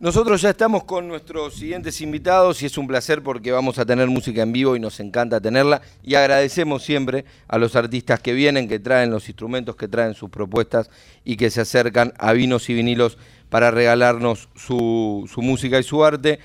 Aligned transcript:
Nosotros 0.00 0.40
ya 0.40 0.48
estamos 0.48 0.84
con 0.84 1.08
nuestros 1.08 1.56
siguientes 1.56 2.00
invitados 2.00 2.62
y 2.62 2.66
es 2.66 2.78
un 2.78 2.86
placer 2.86 3.22
porque 3.22 3.52
vamos 3.52 3.78
a 3.78 3.84
tener 3.84 4.08
música 4.08 4.40
en 4.40 4.50
vivo 4.50 4.74
y 4.74 4.80
nos 4.80 4.98
encanta 4.98 5.42
tenerla. 5.42 5.82
Y 6.02 6.14
agradecemos 6.14 6.82
siempre 6.82 7.26
a 7.46 7.58
los 7.58 7.76
artistas 7.76 8.18
que 8.18 8.32
vienen, 8.32 8.66
que 8.66 8.78
traen 8.78 9.10
los 9.10 9.28
instrumentos, 9.28 9.76
que 9.76 9.88
traen 9.88 10.14
sus 10.14 10.30
propuestas 10.30 10.88
y 11.22 11.36
que 11.36 11.50
se 11.50 11.60
acercan 11.60 12.14
a 12.16 12.32
vinos 12.32 12.70
y 12.70 12.74
vinilos 12.74 13.18
para 13.50 13.70
regalarnos 13.70 14.48
su, 14.56 15.28
su 15.30 15.42
música 15.42 15.78
y 15.78 15.82
su 15.82 16.02
arte. 16.02 16.38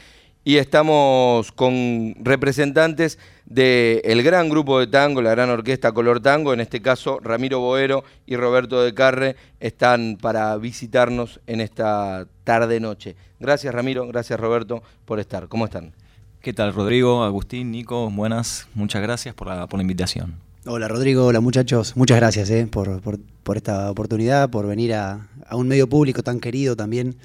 Y 0.44 0.58
estamos 0.58 1.54
con 1.54 2.14
representantes 2.20 3.18
del 3.46 4.24
gran 4.24 4.50
grupo 4.50 4.80
de 4.80 4.88
tango, 4.88 5.22
la 5.22 5.32
gran 5.32 5.50
orquesta 5.50 5.92
Color 5.92 6.20
Tango, 6.20 6.54
en 6.54 6.60
este 6.60 6.82
caso 6.82 7.20
Ramiro 7.22 7.60
Boero 7.60 8.04
y 8.26 8.36
Roberto 8.36 8.82
de 8.82 8.94
Carre 8.94 9.36
están 9.60 10.18
para 10.20 10.58
visitarnos 10.58 11.40
en 11.46 11.62
esta 11.62 12.28
tarde-noche. 12.44 13.16
Gracias 13.40 13.74
Ramiro, 13.74 14.08
gracias 14.08 14.40
Roberto 14.40 14.82
por 15.06 15.20
estar. 15.20 15.48
¿Cómo 15.48 15.66
están? 15.66 15.94
¿Qué 16.42 16.54
tal 16.54 16.74
Rodrigo, 16.74 17.24
Agustín, 17.24 17.72
Nico? 17.72 18.10
Buenas, 18.10 18.68
muchas 18.74 19.02
gracias 19.02 19.36
por 19.36 19.48
la, 19.48 19.68
por 19.68 19.78
la 19.80 19.84
invitación. 19.84 20.36
Hola 20.68 20.88
Rodrigo, 20.88 21.28
hola 21.28 21.42
muchachos, 21.42 21.96
muchas 21.96 22.18
gracias 22.18 22.50
eh, 22.50 22.68
por, 22.68 23.00
por, 23.02 23.58
esta 23.58 23.92
oportunidad, 23.92 24.50
por 24.50 24.66
venir 24.66 24.96
a, 24.96 25.28
un 25.52 25.68
medio 25.68 25.88
público 25.88 26.24
tan 26.24 26.40
querido 26.40 26.76
también. 26.76 27.18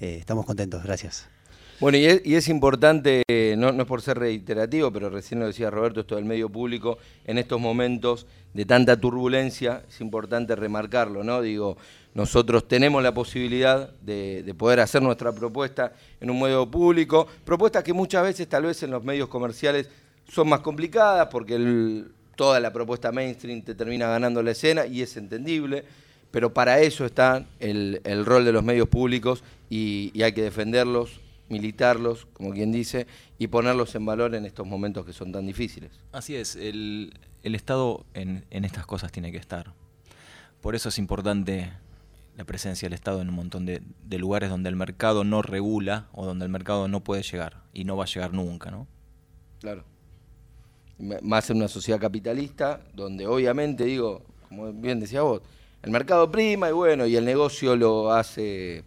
Eh, 0.00 0.16
estamos 0.18 0.44
contentos, 0.44 0.82
gracias. 0.82 1.31
Bueno, 1.82 1.98
y 1.98 2.06
es, 2.06 2.46
importante, 2.46 3.24
no, 3.58 3.70
es 3.70 3.86
por 3.86 4.02
ser 4.02 4.16
reiterativo, 4.16 4.92
pero 4.92 5.10
recién 5.10 5.40
lo 5.40 5.48
decía 5.48 5.68
Roberto, 5.68 5.98
esto 5.98 6.14
del 6.14 6.24
medio 6.24 6.48
público, 6.48 6.96
en 7.24 7.38
estos 7.38 7.60
momentos 7.60 8.24
de 8.54 8.64
tanta 8.64 9.00
turbulencia, 9.00 9.82
es 9.88 10.00
importante 10.00 10.54
remarcarlo, 10.54 11.24
¿no? 11.24 11.42
Digo, 11.42 11.76
nosotros 12.14 12.68
tenemos 12.68 13.02
la 13.02 13.12
posibilidad 13.12 13.90
de, 14.00 14.54
poder 14.56 14.78
hacer 14.78 15.02
nuestra 15.02 15.32
propuesta 15.32 15.92
en 16.20 16.30
un 16.30 16.40
medio 16.40 16.70
público, 16.70 17.26
propuestas 17.44 17.82
que 17.82 17.92
muchas 17.92 18.22
veces 18.22 18.48
tal 18.48 18.62
vez 18.62 18.80
en 18.84 18.92
los 18.92 19.02
medios 19.02 19.28
comerciales 19.28 19.88
son 20.28 20.50
más 20.50 20.60
complicadas 20.60 21.26
porque 21.32 22.04
toda 22.36 22.60
la 22.60 22.72
propuesta 22.72 23.10
mainstream 23.10 23.60
te 23.60 23.74
termina 23.74 24.06
ganando 24.06 24.40
la 24.40 24.52
escena 24.52 24.86
y 24.86 25.02
es 25.02 25.16
entendible, 25.16 25.82
pero 26.30 26.54
para 26.54 26.78
eso 26.78 27.04
está 27.04 27.44
el, 27.58 28.00
rol 28.24 28.44
de 28.44 28.52
los 28.52 28.62
medios 28.62 28.86
públicos 28.86 29.42
y 29.68 30.22
hay 30.22 30.32
que 30.32 30.42
defenderlos, 30.42 31.20
militarlos, 31.52 32.26
como 32.32 32.52
quien 32.52 32.72
dice, 32.72 33.06
y 33.38 33.46
ponerlos 33.46 33.94
en 33.94 34.04
valor 34.04 34.34
en 34.34 34.46
estos 34.46 34.66
momentos 34.66 35.04
que 35.06 35.12
son 35.12 35.30
tan 35.30 35.46
difíciles. 35.46 35.92
Así 36.10 36.34
es, 36.34 36.56
el, 36.56 37.12
Estado 37.42 38.04
en, 38.14 38.44
estas 38.50 38.86
cosas 38.86 39.12
tiene 39.12 39.30
que 39.30 39.38
estar. 39.38 39.74
Por 40.60 40.74
eso 40.74 40.88
es 40.88 40.98
importante 40.98 41.72
la 42.36 42.44
presencia 42.44 42.86
del 42.86 42.94
Estado 42.94 43.20
en 43.20 43.28
un 43.28 43.34
montón 43.34 43.66
de, 43.66 43.82
lugares 44.18 44.48
donde 44.48 44.70
el 44.70 44.76
mercado 44.76 45.22
no 45.22 45.42
regula 45.42 46.08
o 46.12 46.24
donde 46.24 46.46
el 46.46 46.50
mercado 46.50 46.88
no 46.88 47.04
puede 47.04 47.22
llegar 47.22 47.62
y 47.72 47.84
no 47.84 47.96
va 47.96 48.04
a 48.04 48.06
llegar 48.06 48.32
nunca, 48.32 48.70
¿no? 48.70 48.88
Claro. 49.60 49.84
Más 50.98 51.50
en 51.50 51.58
una 51.58 51.68
sociedad 51.68 52.00
capitalista, 52.00 52.80
donde 52.94 53.26
obviamente, 53.26 53.84
digo, 53.84 54.22
como 54.48 54.72
bien 54.72 55.00
decía 55.00 55.22
vos, 55.22 55.42
el 55.82 55.90
mercado 55.90 56.30
prima 56.30 56.68
y 56.68 56.72
bueno, 56.72 57.06
y 57.06 57.16
el 57.16 57.24
negocio 57.24 57.76
lo 57.76 58.12
hace 58.12 58.84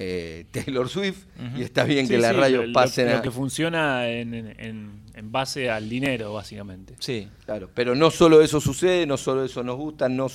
eh, 0.00 0.46
Taylor 0.52 0.88
Swift 0.88 1.26
y 1.56 1.62
está 1.62 1.82
bien 1.84 2.06
que 2.08 2.18
las 2.18 2.34
radios 2.34 2.66
pasen 2.72 3.08
a... 3.08 3.16
Lo 3.16 3.22
que 3.22 3.30
funciona 3.30 4.08
en, 4.08 5.02
base 5.24 5.68
al 5.68 5.88
dinero, 5.88 6.32
básicamente. 6.32 6.94
Sí, 7.00 7.28
claro. 7.44 7.68
Pero 7.74 7.96
no 7.96 8.10
solo 8.10 8.40
eso 8.40 8.60
sucede, 8.60 9.04
no 9.04 9.16
solo 9.16 9.44
eso 9.44 9.64
nos 9.64 9.76
gusta, 9.76 10.08
no, 10.08 10.28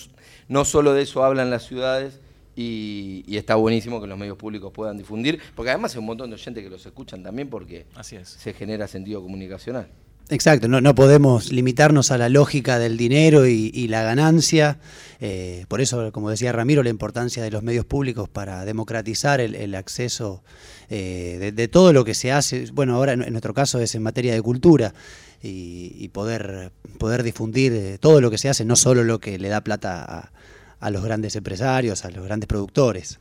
no 0.50 0.66
solo 0.66 0.94
de 0.94 1.04
eso 1.04 1.24
hablan 1.24 1.50
las 1.50 1.66
ciudades 1.66 2.20
y, 2.56 3.24
está 3.36 3.56
buenísimo 3.56 4.02
que 4.02 4.08
los 4.08 4.18
medios 4.18 4.38
públicos 4.38 4.72
puedan 4.74 4.98
difundir, 4.98 5.40
porque 5.56 5.72
además 5.72 5.94
hay 5.94 6.00
un 6.00 6.06
montón 6.06 6.30
de 6.30 6.38
gente 6.38 6.62
que 6.62 6.70
los 6.70 6.86
escuchan 6.86 7.24
también 7.24 7.50
porque 7.50 7.86
Así 7.96 8.18
es. 8.18 8.28
se 8.28 8.54
genera 8.54 8.88
sentido 8.88 9.22
comunicacional. 9.22 9.88
Exacto, 10.30 10.68
no, 10.70 10.80
no 10.80 10.96
podemos 10.96 11.52
limitarnos 11.52 12.12
a 12.12 12.18
la 12.18 12.30
lógica 12.30 12.80
del 12.80 12.96
dinero 12.98 13.46
y, 13.46 13.88
la 13.88 14.04
ganancia. 14.04 14.80
Eh, 15.20 15.66
por 15.68 15.82
eso, 15.82 16.12
como 16.12 16.30
decía 16.30 16.52
Ramiro, 16.52 16.82
la 16.82 16.90
importancia 16.90 17.44
de 17.44 17.52
los 17.52 17.62
medios 17.62 17.86
públicos 17.86 18.30
para 18.30 18.64
democratizar 18.64 19.42
el, 19.42 19.76
acceso 19.76 20.42
eh, 20.90 21.52
de, 21.54 21.68
todo 21.68 21.92
lo 21.92 22.06
que 22.06 22.14
se 22.14 22.32
hace. 22.32 22.66
Bueno, 22.72 22.96
ahora 22.96 23.14
en, 23.14 23.32
nuestro 23.32 23.54
caso 23.54 23.80
es 23.80 23.96
en 23.96 24.04
materia 24.04 24.34
de 24.34 24.42
cultura 24.42 24.94
y, 25.42 26.08
poder, 26.10 26.72
poder 27.00 27.22
difundir 27.24 27.74
eh, 27.74 27.98
todo 28.00 28.22
lo 28.22 28.32
que 28.32 28.38
se 28.38 28.48
hace, 28.48 28.64
no 28.64 28.78
solo 28.78 29.04
lo 29.04 29.20
que 29.20 29.38
le 29.38 29.50
da 29.50 29.62
plata 29.62 30.32
a, 30.80 30.90
los 30.90 31.04
grandes 31.04 31.36
empresarios, 31.36 32.06
a 32.06 32.12
los 32.12 32.24
grandes 32.24 32.48
productores. 32.48 33.20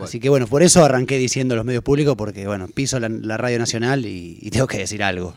Así 0.00 0.20
que 0.20 0.28
bueno, 0.28 0.46
por 0.46 0.62
eso 0.62 0.84
arranqué 0.84 1.18
diciendo 1.18 1.54
los 1.54 1.64
medios 1.64 1.82
públicos, 1.82 2.14
porque 2.16 2.46
bueno, 2.46 2.68
piso 2.68 2.98
la, 3.00 3.36
Radio 3.36 3.58
Nacional 3.58 4.06
y 4.06 4.48
tengo 4.50 4.68
que 4.68 4.78
decir 4.78 5.02
algo. 5.02 5.34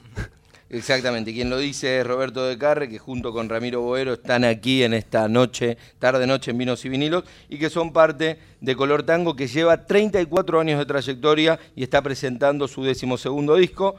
Exactamente, 0.72 1.34
quien 1.34 1.50
lo 1.50 1.58
dice 1.58 2.00
es 2.00 2.06
Roberto 2.06 2.46
de 2.46 2.56
Carre, 2.60 2.90
que 2.90 3.00
junto 3.00 3.34
con 3.34 3.50
Ramiro 3.50 3.82
Boero 3.82 4.14
están 4.14 4.44
aquí 4.44 4.84
en 4.84 4.94
esta 4.94 5.28
noche, 5.28 5.80
tarde-noche 5.98 6.52
en 6.52 6.60
Vinos 6.60 6.86
y 6.86 6.90
Vinilos, 6.90 7.24
y 7.50 7.58
que 7.58 7.72
son 7.72 7.92
parte 7.92 8.38
de 8.62 8.76
Color 8.76 9.02
Tango, 9.02 9.36
que 9.36 9.48
lleva 9.48 9.88
34 9.88 10.60
años 10.60 10.78
de 10.78 10.86
trayectoria 10.86 11.60
y 11.76 11.82
está 11.82 12.04
presentando 12.04 12.68
su 12.68 12.84
decimosegundo 12.84 13.56
disco. 13.56 13.96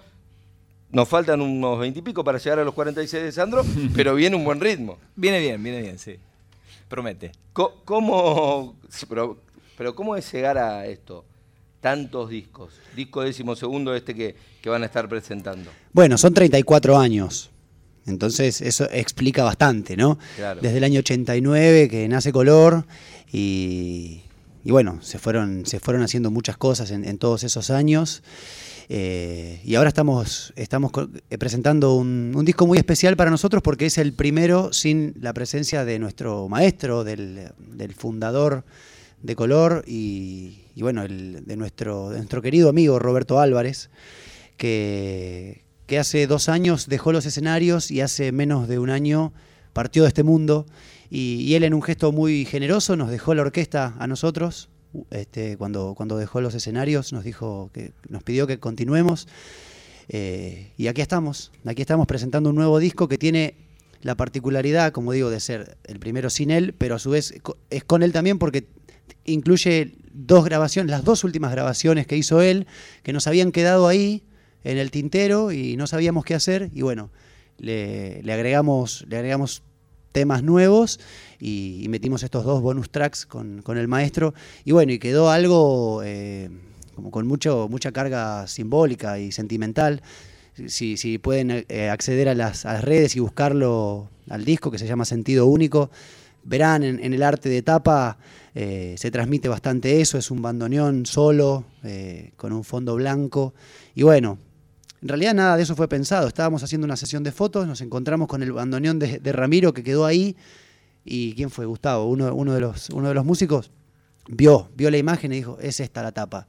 Nos 0.93 1.09
faltan 1.09 1.41
unos 1.41 1.81
20 1.81 1.99
y 1.99 2.03
pico 2.03 2.23
para 2.23 2.39
llegar 2.39 2.61
a 2.61 2.65
los 2.65 2.75
46 2.75 3.21
de 3.21 3.33
Sandro, 3.33 3.65
pero 3.95 4.15
viene 4.15 4.37
un 4.37 4.45
buen 4.45 4.61
ritmo. 4.61 4.97
Viene 5.17 5.41
bien, 5.41 5.61
viene 5.61 5.83
bien, 5.83 5.99
sí. 5.99 6.19
Promete. 6.89 7.33
¿Cómo, 7.53 8.77
pero, 9.09 9.39
pero 9.77 9.95
cómo 9.97 10.15
es 10.15 10.33
llegar 10.33 10.57
a 10.57 10.87
esto? 10.87 11.25
Tantos 11.81 12.31
discos? 12.31 12.75
Disco 12.95 13.23
décimo 13.23 13.57
segundo 13.57 13.95
este 13.95 14.15
que, 14.15 14.35
van 14.69 14.83
a 14.83 14.87
estar 14.87 15.09
presentando. 15.09 15.71
Bueno, 15.93 16.19
son 16.19 16.35
34 16.35 16.99
años. 16.99 17.51
Entonces 18.07 18.61
eso 18.61 18.89
explica 18.91 19.45
bastante, 19.45 19.97
¿no? 19.97 20.19
Desde 20.61 20.79
el 20.79 20.85
año 20.85 21.01
89 21.01 21.89
que 21.89 22.09
nace 22.09 22.33
Color 22.33 22.85
y, 23.33 24.23
bueno, 24.65 24.99
se 25.03 25.19
fueron, 25.19 25.67
se 25.67 25.81
fueron 25.81 26.03
haciendo 26.03 26.31
muchas 26.31 26.57
cosas 26.57 26.91
en, 26.91 27.19
todos 27.19 27.45
esos 27.45 27.71
años. 27.71 28.23
Eh, 28.93 29.61
y 29.65 29.77
ahora 29.77 29.89
estamos, 29.89 30.53
estamos 30.57 30.91
eh, 31.31 31.39
presentando 31.39 31.95
un, 31.95 32.45
disco 32.45 32.67
muy 32.67 32.77
especial 32.77 33.17
para 33.17 33.31
nosotros 33.31 33.63
porque 33.63 33.87
es 33.87 33.99
el 33.99 34.13
primero 34.13 34.73
sin 34.73 35.15
la 35.21 35.33
presencia 35.33 35.85
de 35.85 36.01
nuestro 36.01 36.49
maestro, 36.49 37.05
del, 37.05 37.53
del 37.59 37.95
fundador 37.95 38.65
de 39.23 39.37
color 39.37 39.85
y, 39.87 40.65
bueno, 40.77 41.03
el, 41.03 41.45
de, 41.45 41.57
nuestro, 41.57 42.11
nuestro 42.11 42.43
querido 42.43 42.69
amigo 42.69 42.99
Roberto 42.99 43.41
Álvarez, 43.41 43.91
que, 44.57 45.65
que 45.87 45.99
hace 45.99 46.27
dos 46.27 46.49
años 46.49 46.87
dejó 46.89 47.13
los 47.13 47.27
escenarios 47.27 47.91
y 47.91 48.01
hace 48.01 48.33
menos 48.33 48.69
de 48.69 48.79
un 48.79 48.91
año 48.91 49.33
partió 49.73 50.03
de 50.03 50.09
este 50.09 50.23
mundo. 50.23 50.67
Y, 51.11 51.55
él 51.55 51.65
en 51.65 51.75
un 51.75 51.83
gesto 51.83 52.13
muy 52.13 52.45
generoso 52.45 52.97
nos 52.97 53.11
dejó 53.11 53.35
la 53.35 53.43
orquesta 53.43 53.95
a 53.99 54.07
nosotros. 54.07 54.69
Este, 55.11 55.57
cuando, 55.57 55.95
cuando 55.97 56.17
dejó 56.17 56.41
los 56.41 56.55
escenarios 56.55 57.13
nos 57.13 57.23
dijo 57.23 57.71
que 57.73 57.93
nos 58.09 58.23
pidió 58.23 58.47
que 58.47 58.59
continuemos. 58.59 59.27
Eh, 60.09 60.73
y 60.77 60.89
aquí 60.89 61.01
estamos, 61.01 61.53
aquí 61.65 61.83
estamos 61.83 62.07
presentando 62.07 62.51
un 62.51 62.57
nuevo 62.57 62.79
disco 62.79 63.09
que 63.09 63.19
tiene 63.19 63.55
la 64.03 64.17
particularidad, 64.17 64.93
como 64.93 65.13
digo, 65.13 65.31
de 65.31 65.41
ser 65.41 65.77
el 65.85 65.99
primero 65.99 66.31
sin 66.31 66.51
él, 66.51 66.75
pero 66.77 66.95
a 66.95 66.99
su 66.99 67.11
vez 67.11 67.35
es 67.69 67.85
con 67.85 68.03
él 68.03 68.13
también 68.13 68.39
porque 68.39 68.67
incluye 69.25 69.95
dos 70.13 70.45
grabaciones, 70.45 70.91
las 70.91 71.05
dos 71.05 71.25
últimas 71.25 71.53
grabaciones 71.53 72.07
que 72.07 72.17
hizo 72.17 72.43
él, 72.43 72.67
que 73.03 73.13
nos 73.13 73.27
habían 73.27 73.53
quedado 73.53 73.89
ahí 73.89 74.23
en 74.65 74.79
el 74.79 74.91
tintero 74.91 75.53
y 75.53 75.77
no 75.77 75.87
sabíamos 75.87 76.25
qué 76.25 76.35
hacer. 76.35 76.71
Y 76.75 76.83
bueno, 76.83 77.11
le, 77.59 78.23
agregamos, 78.33 79.05
le 79.09 79.17
agregamos 79.17 79.63
temas 80.13 80.43
nuevos 80.43 81.01
y, 81.39 81.87
metimos 81.89 82.23
estos 82.23 82.45
dos 82.45 82.61
bonus 82.63 82.91
tracks 82.91 83.27
con, 83.27 83.63
el 83.67 83.89
maestro. 83.89 84.35
Y 84.65 84.73
bueno, 84.73 84.93
y 84.93 84.99
quedó 84.99 85.31
algo 85.31 86.03
eh, 86.05 86.51
como 86.95 87.11
con 87.11 87.27
mucho, 87.27 87.69
mucha 87.71 87.93
carga 87.93 88.47
simbólica 88.47 89.19
y 89.19 89.33
sentimental. 89.33 90.03
Si, 90.67 90.97
si 90.97 91.19
pueden 91.19 91.65
eh, 91.69 91.89
acceder 91.89 92.29
a 92.29 92.35
las, 92.35 92.65
redes 92.83 93.17
y 93.17 93.21
buscarlo 93.21 94.09
al 94.29 94.45
disco 94.45 94.71
que 94.71 94.79
se 94.79 94.87
llama 94.87 95.05
Sentido 95.05 95.47
Único, 95.47 95.91
verán 96.45 96.83
en, 96.83 97.13
el 97.15 97.23
arte 97.23 97.49
de 97.49 97.63
tapa 97.63 98.19
eh, 98.55 98.95
se 98.99 99.11
transmite 99.11 99.49
bastante 99.49 100.01
eso, 100.01 100.19
es 100.19 100.31
un 100.31 100.43
bandoneón 100.43 101.07
solo, 101.07 101.65
eh, 101.85 102.33
con 102.37 102.53
un 102.53 102.65
fondo 102.65 102.95
blanco. 102.97 103.55
Y 103.95 104.03
bueno, 104.03 104.39
en 105.03 105.09
realidad 105.09 105.35
nada 105.35 105.57
de 105.57 105.63
eso 105.63 105.77
fue 105.77 105.89
pensado. 105.89 106.27
Estábamos 106.27 106.63
haciendo 106.63 106.85
una 106.85 106.97
sesión 106.97 107.23
de 107.23 107.33
fotos, 107.33 107.67
nos 107.67 107.81
encontramos 107.81 108.29
con 108.29 108.43
el 108.43 108.53
bandoneón 108.53 108.99
de, 108.99 109.33
Ramiro 109.33 109.73
que 109.73 109.83
quedó 109.83 110.05
ahí. 110.05 110.37
¿Y 111.05 111.35
quién 111.35 111.51
fue? 111.51 111.65
Gustavo, 111.65 112.07
uno, 112.07 112.35
uno, 112.35 112.53
de 112.53 112.61
los, 112.61 112.91
uno 112.91 113.09
de 113.09 113.15
los 113.15 113.25
músicos, 113.25 113.71
vio, 114.29 114.69
vio 114.77 114.91
la 114.91 114.99
imagen 114.99 115.33
y 115.33 115.37
dijo, 115.37 115.59
es 115.61 115.81
esta 115.81 116.03
la 116.03 116.13
tapa. 116.13 116.47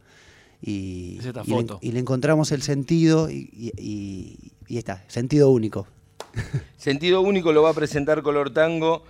Y, 0.61 1.19
y, 1.81 1.91
le, 1.91 1.99
encontramos 1.99 2.51
el 2.51 2.61
sentido 2.61 3.31
y, 3.31 3.49
y, 4.67 4.77
está, 4.77 5.03
sentido 5.07 5.49
único. 5.49 5.87
Sentido 6.77 7.21
único 7.21 7.51
lo 7.51 7.63
va 7.63 7.71
a 7.71 7.73
presentar 7.73 8.21
Color 8.21 8.51
Tango 8.51 9.03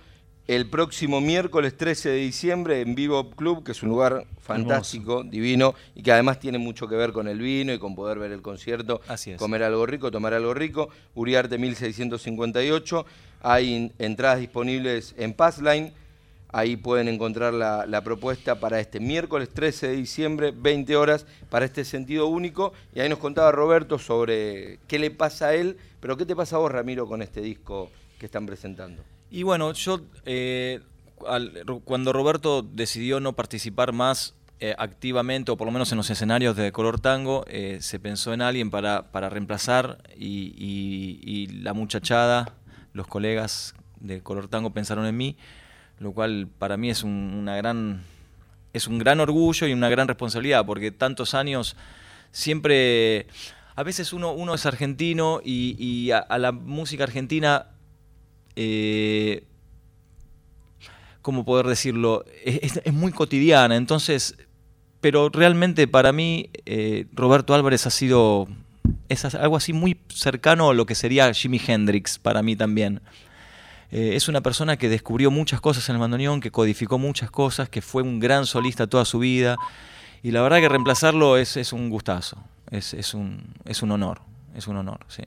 el 0.54 0.68
próximo 0.68 1.22
miércoles 1.22 1.76
13 1.78 2.10
de 2.10 2.16
diciembre 2.16 2.80
en 2.82 2.94
Vivo 2.94 3.30
Club, 3.30 3.64
que 3.64 3.72
es 3.72 3.82
un 3.82 3.88
lugar 3.88 4.26
fantástico, 4.38 5.22
divino, 5.22 5.74
y 5.94 6.02
que 6.02 6.12
además 6.12 6.40
tiene 6.40 6.58
mucho 6.58 6.86
que 6.88 6.94
ver 6.94 7.12
con 7.12 7.26
el 7.26 7.38
vino 7.38 7.72
y 7.72 7.78
con 7.78 7.94
poder 7.94 8.18
ver 8.18 8.32
el 8.32 8.42
concierto, 8.42 9.00
comer 9.38 9.62
algo 9.62 9.86
rico, 9.86 10.10
tomar 10.10 10.34
algo 10.34 10.52
rico. 10.52 10.90
Uriarte 11.14 11.56
1658, 11.56 13.06
hay 13.40 13.92
entradas 13.98 14.40
disponibles 14.40 15.14
en 15.16 15.32
Passline, 15.32 15.94
ahí 16.48 16.76
pueden 16.76 17.08
encontrar 17.08 17.54
la, 17.54 17.86
la, 17.86 18.04
propuesta 18.04 18.60
para 18.60 18.78
este 18.78 19.00
miércoles 19.00 19.48
13 19.48 19.88
de 19.88 19.96
diciembre, 19.96 20.52
20 20.54 20.96
horas, 20.96 21.24
para 21.48 21.64
este 21.64 21.84
sentido 21.86 22.26
único. 22.26 22.74
Y 22.94 23.00
ahí 23.00 23.08
nos 23.08 23.20
contaba 23.20 23.52
Roberto 23.52 23.98
sobre 23.98 24.80
qué 24.86 24.98
le 24.98 25.10
pasa 25.10 25.48
a 25.48 25.54
él, 25.54 25.78
pero 26.00 26.18
qué 26.18 26.26
te 26.26 26.36
pasa 26.36 26.56
a 26.56 26.58
vos, 26.58 26.70
Ramiro, 26.70 27.06
con 27.06 27.22
este 27.22 27.40
disco 27.40 27.90
que 28.18 28.26
están 28.26 28.44
presentando. 28.44 29.02
Y 29.34 29.44
bueno, 29.44 29.72
yo 29.72 30.02
eh, 30.26 30.80
cuando 31.84 32.12
Roberto 32.12 32.60
decidió 32.60 33.18
no 33.18 33.32
participar 33.32 33.94
más 33.94 34.34
eh, 34.60 34.74
activamente, 34.76 35.50
o 35.50 35.56
por 35.56 35.66
lo 35.66 35.72
menos 35.72 35.90
en 35.90 35.96
los 35.96 36.10
escenarios 36.10 36.54
de 36.54 36.70
color 36.70 37.00
tango, 37.00 37.42
eh, 37.48 37.78
se 37.80 37.98
pensó 37.98 38.34
en 38.34 38.42
alguien 38.42 38.70
para, 38.70 39.10
para 39.10 39.30
reemplazar 39.30 40.02
y, 40.18 41.48
la 41.62 41.72
muchachada, 41.72 42.52
los 42.92 43.06
colegas 43.06 43.74
de 44.00 44.20
color 44.20 44.48
tango 44.48 44.74
pensaron 44.74 45.06
en 45.06 45.16
mí, 45.16 45.38
lo 45.98 46.12
cual 46.12 46.46
para 46.58 46.76
mí 46.76 46.90
es 46.90 47.02
un, 47.02 47.12
una 47.34 47.56
gran, 47.56 48.02
es 48.74 48.86
un 48.86 48.98
gran 48.98 49.18
orgullo 49.18 49.66
y 49.66 49.72
una 49.72 49.88
gran 49.88 50.08
responsabilidad, 50.08 50.66
porque 50.66 50.90
tantos 50.92 51.32
años 51.32 51.74
siempre... 52.32 53.28
A 53.74 53.82
veces 53.84 54.12
uno, 54.12 54.32
uno 54.32 54.52
es 54.52 54.66
argentino 54.66 55.40
y, 55.42 56.10
a 56.10 56.38
la 56.38 56.52
música 56.52 57.04
argentina 57.04 57.71
eh, 58.56 59.44
¿cómo 61.22 61.44
poder 61.44 61.66
decirlo? 61.66 62.24
Es, 62.44 62.92
muy 62.92 63.12
cotidiana, 63.12 63.76
entonces, 63.76 64.36
pero 65.00 65.28
realmente 65.28 65.88
para 65.88 66.12
mí 66.12 66.50
eh, 66.66 67.06
Roberto 67.12 67.54
Álvarez 67.54 67.86
ha 67.86 67.90
sido 67.90 68.48
algo 69.38 69.56
así 69.56 69.72
muy 69.72 69.98
cercano 70.08 70.70
a 70.70 70.74
lo 70.74 70.86
que 70.86 70.94
sería 70.94 71.32
Jimi 71.32 71.60
Hendrix 71.64 72.18
para 72.18 72.42
mí 72.42 72.56
también. 72.56 73.00
Eh, 73.90 74.16
es 74.16 74.28
una 74.28 74.40
persona 74.40 74.78
que 74.78 74.88
descubrió 74.88 75.30
muchas 75.30 75.60
cosas 75.60 75.88
en 75.88 75.96
el 75.96 76.00
bandoneón, 76.00 76.40
que 76.40 76.50
codificó 76.50 76.98
muchas 76.98 77.30
cosas, 77.30 77.68
que 77.68 77.82
fue 77.82 78.02
un 78.02 78.20
gran 78.20 78.46
solista 78.46 78.86
toda 78.86 79.04
su 79.04 79.18
vida. 79.18 79.56
Y 80.22 80.30
la 80.30 80.40
verdad 80.40 80.60
que 80.60 80.68
reemplazarlo 80.68 81.36
es, 81.36 81.72
un 81.72 81.90
gustazo, 81.90 82.38
es, 82.70 82.94
es, 82.94 83.12
un, 83.12 83.54
es 83.66 83.82
un 83.82 83.90
honor, 83.90 84.22
es 84.54 84.66
un 84.66 84.76
honor, 84.76 85.00
sí. 85.08 85.22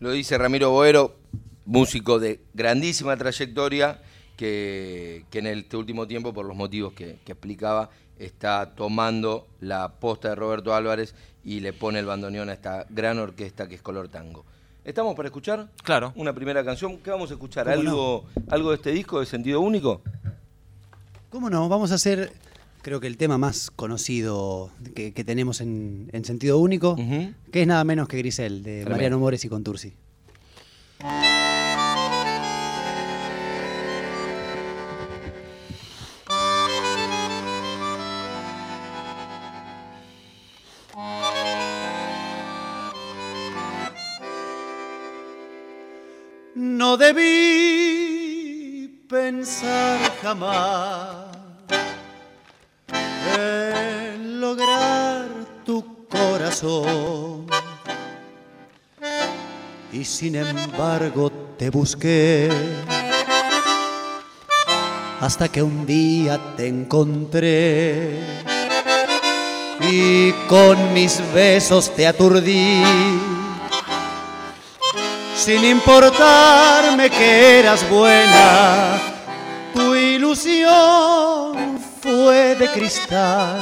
Lo 0.00 0.10
dice 0.10 0.36
Ramiro 0.36 0.70
Boero, 0.70 1.14
músico 1.64 2.18
de 2.18 2.40
grandísima 2.54 3.16
trayectoria 3.16 4.00
que, 4.36 5.24
en 5.32 5.46
este 5.46 5.76
último 5.76 6.06
tiempo, 6.06 6.32
por 6.32 6.46
los 6.46 6.56
motivos 6.56 6.92
que, 6.94 7.18
explicaba, 7.26 7.90
está 8.18 8.74
tomando 8.74 9.46
la 9.60 9.92
posta 9.92 10.30
de 10.30 10.34
Roberto 10.34 10.74
Álvarez 10.74 11.14
y 11.44 11.60
le 11.60 11.72
pone 11.72 11.98
el 11.98 12.06
bandoneón 12.06 12.48
a 12.48 12.52
esta 12.52 12.86
gran 12.88 13.18
orquesta 13.18 13.68
que 13.68 13.76
es 13.76 13.82
Color 13.82 14.08
Tango. 14.08 14.44
¿Estamos 14.84 15.14
para 15.14 15.28
escuchar? 15.28 15.68
Claro. 15.84 16.12
Una 16.16 16.32
primera 16.32 16.64
canción. 16.64 16.98
¿Qué 16.98 17.10
vamos 17.10 17.30
a 17.30 17.34
escuchar? 17.34 17.68
¿Algo, 17.68 18.24
¿Algo 18.48 18.70
de 18.70 18.76
este 18.76 18.90
disco 18.90 19.20
de 19.20 19.26
sentido 19.26 19.60
único? 19.60 20.02
¿Cómo 21.30 21.48
no? 21.48 21.68
Vamos 21.68 21.92
a 21.92 21.94
hacer, 21.94 22.32
creo 22.82 22.98
que 22.98 23.06
el 23.06 23.16
tema 23.16 23.38
más 23.38 23.70
conocido 23.70 24.70
que, 24.94 25.12
tenemos 25.12 25.60
en, 25.60 26.10
sentido 26.24 26.58
único, 26.58 26.96
que 27.52 27.62
es 27.62 27.66
nada 27.66 27.84
menos 27.84 28.08
que 28.08 28.18
Grisel, 28.18 28.62
de 28.64 28.84
Mariano 28.86 29.20
Mores 29.20 29.44
y 29.44 29.48
Contursi. 29.48 29.94
En 53.36 54.40
lograr 54.40 55.26
tu 55.64 56.08
corazón. 56.08 57.46
Y 59.92 60.04
sin 60.04 60.36
embargo 60.36 61.30
te 61.58 61.68
busqué. 61.68 62.48
Hasta 65.20 65.48
que 65.48 65.62
un 65.62 65.84
día 65.84 66.40
te 66.56 66.66
encontré. 66.66 68.20
Y 69.80 70.32
con 70.48 70.94
mis 70.94 71.20
besos 71.34 71.94
te 71.94 72.06
aturdí. 72.06 72.82
Sin 75.36 75.62
importarme 75.64 77.10
que 77.10 77.58
eras 77.58 77.88
buena, 77.90 79.11
fue 82.00 82.54
de 82.56 82.68
cristal, 82.72 83.60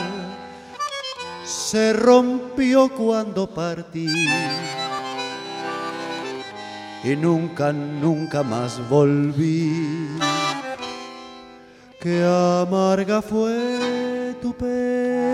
se 1.45 1.93
rompió 1.93 2.89
cuando 2.89 3.47
partí. 3.47 4.29
Y 7.03 7.17
nunca, 7.17 7.73
nunca 7.73 8.43
más 8.43 8.81
volví. 8.89 10.09
Qué 12.01 12.25
amarga 12.25 13.21
fue 13.23 14.37
tu 14.41 14.55
pena. 14.55 15.31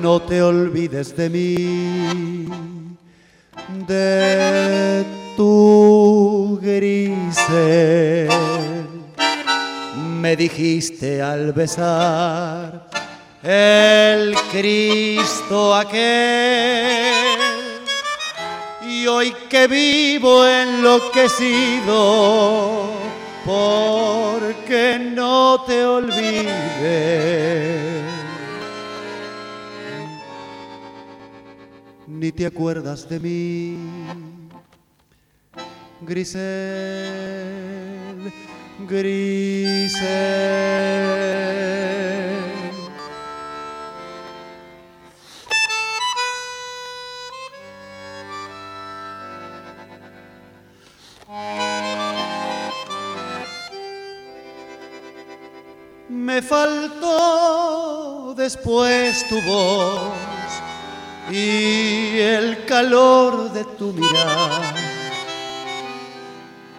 No 0.00 0.20
te 0.20 0.42
olvides 0.42 1.16
de 1.16 1.30
mí, 1.30 2.48
de 3.86 5.04
tu 5.36 6.58
grise. 6.62 8.28
Me 10.20 10.36
dijiste 10.36 11.20
al 11.20 11.52
besar 11.52 12.88
el 13.42 14.34
Cristo 14.50 15.74
aquel. 15.74 17.12
Y 18.88 19.06
hoy 19.06 19.34
que 19.48 19.66
vivo 19.66 20.46
enloquecido, 20.46 21.90
porque 23.44 24.98
no 25.14 25.64
te 25.66 25.84
olvides 25.84 27.71
ni 32.22 32.30
te 32.30 32.46
acuerdas 32.46 33.08
de 33.08 33.18
mí. 33.18 33.76
Grisel, 36.02 36.40
Grisel. 38.88 40.02
Me 56.08 56.40
faltó 56.40 58.32
después 58.36 59.28
tu 59.28 59.40
voz 59.42 60.31
y 61.32 62.20
el 62.20 62.66
calor 62.66 63.50
de 63.52 63.64
tu 63.64 63.92
mirar. 63.94 64.74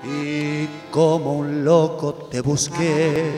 Y 0.03 0.67
como 0.91 1.33
un 1.33 1.65
loco 1.65 2.13
te 2.29 2.41
busqué, 2.41 3.31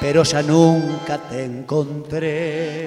pero 0.00 0.22
ya 0.22 0.42
nunca 0.42 1.18
te 1.18 1.44
encontré. 1.44 2.86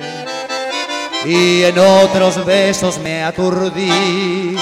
Y 1.25 1.63
en 1.63 1.77
otros 1.77 2.45
besos 2.45 2.97
me 2.99 3.23
aturdí. 3.23 4.55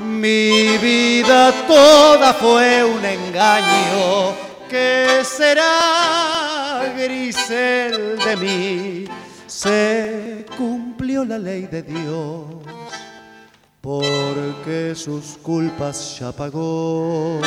Mi 0.00 0.78
vida 0.78 1.52
toda 1.66 2.32
fue 2.32 2.82
un 2.82 3.04
engaño. 3.04 4.32
¿Qué 4.70 5.22
será, 5.22 6.94
Grisel, 6.96 8.18
de 8.18 8.36
mí? 8.36 9.15
Se 9.56 10.44
cumplió 10.58 11.24
la 11.24 11.38
ley 11.38 11.62
de 11.62 11.82
Dios, 11.82 12.44
porque 13.80 14.92
sus 14.94 15.38
culpas 15.38 16.18
ya 16.18 16.30
pagó. 16.30 17.40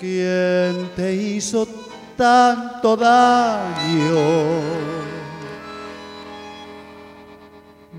¿Quién 0.00 0.88
te 0.96 1.14
hizo 1.14 1.68
tanto 2.16 2.96
daño? 2.96 4.14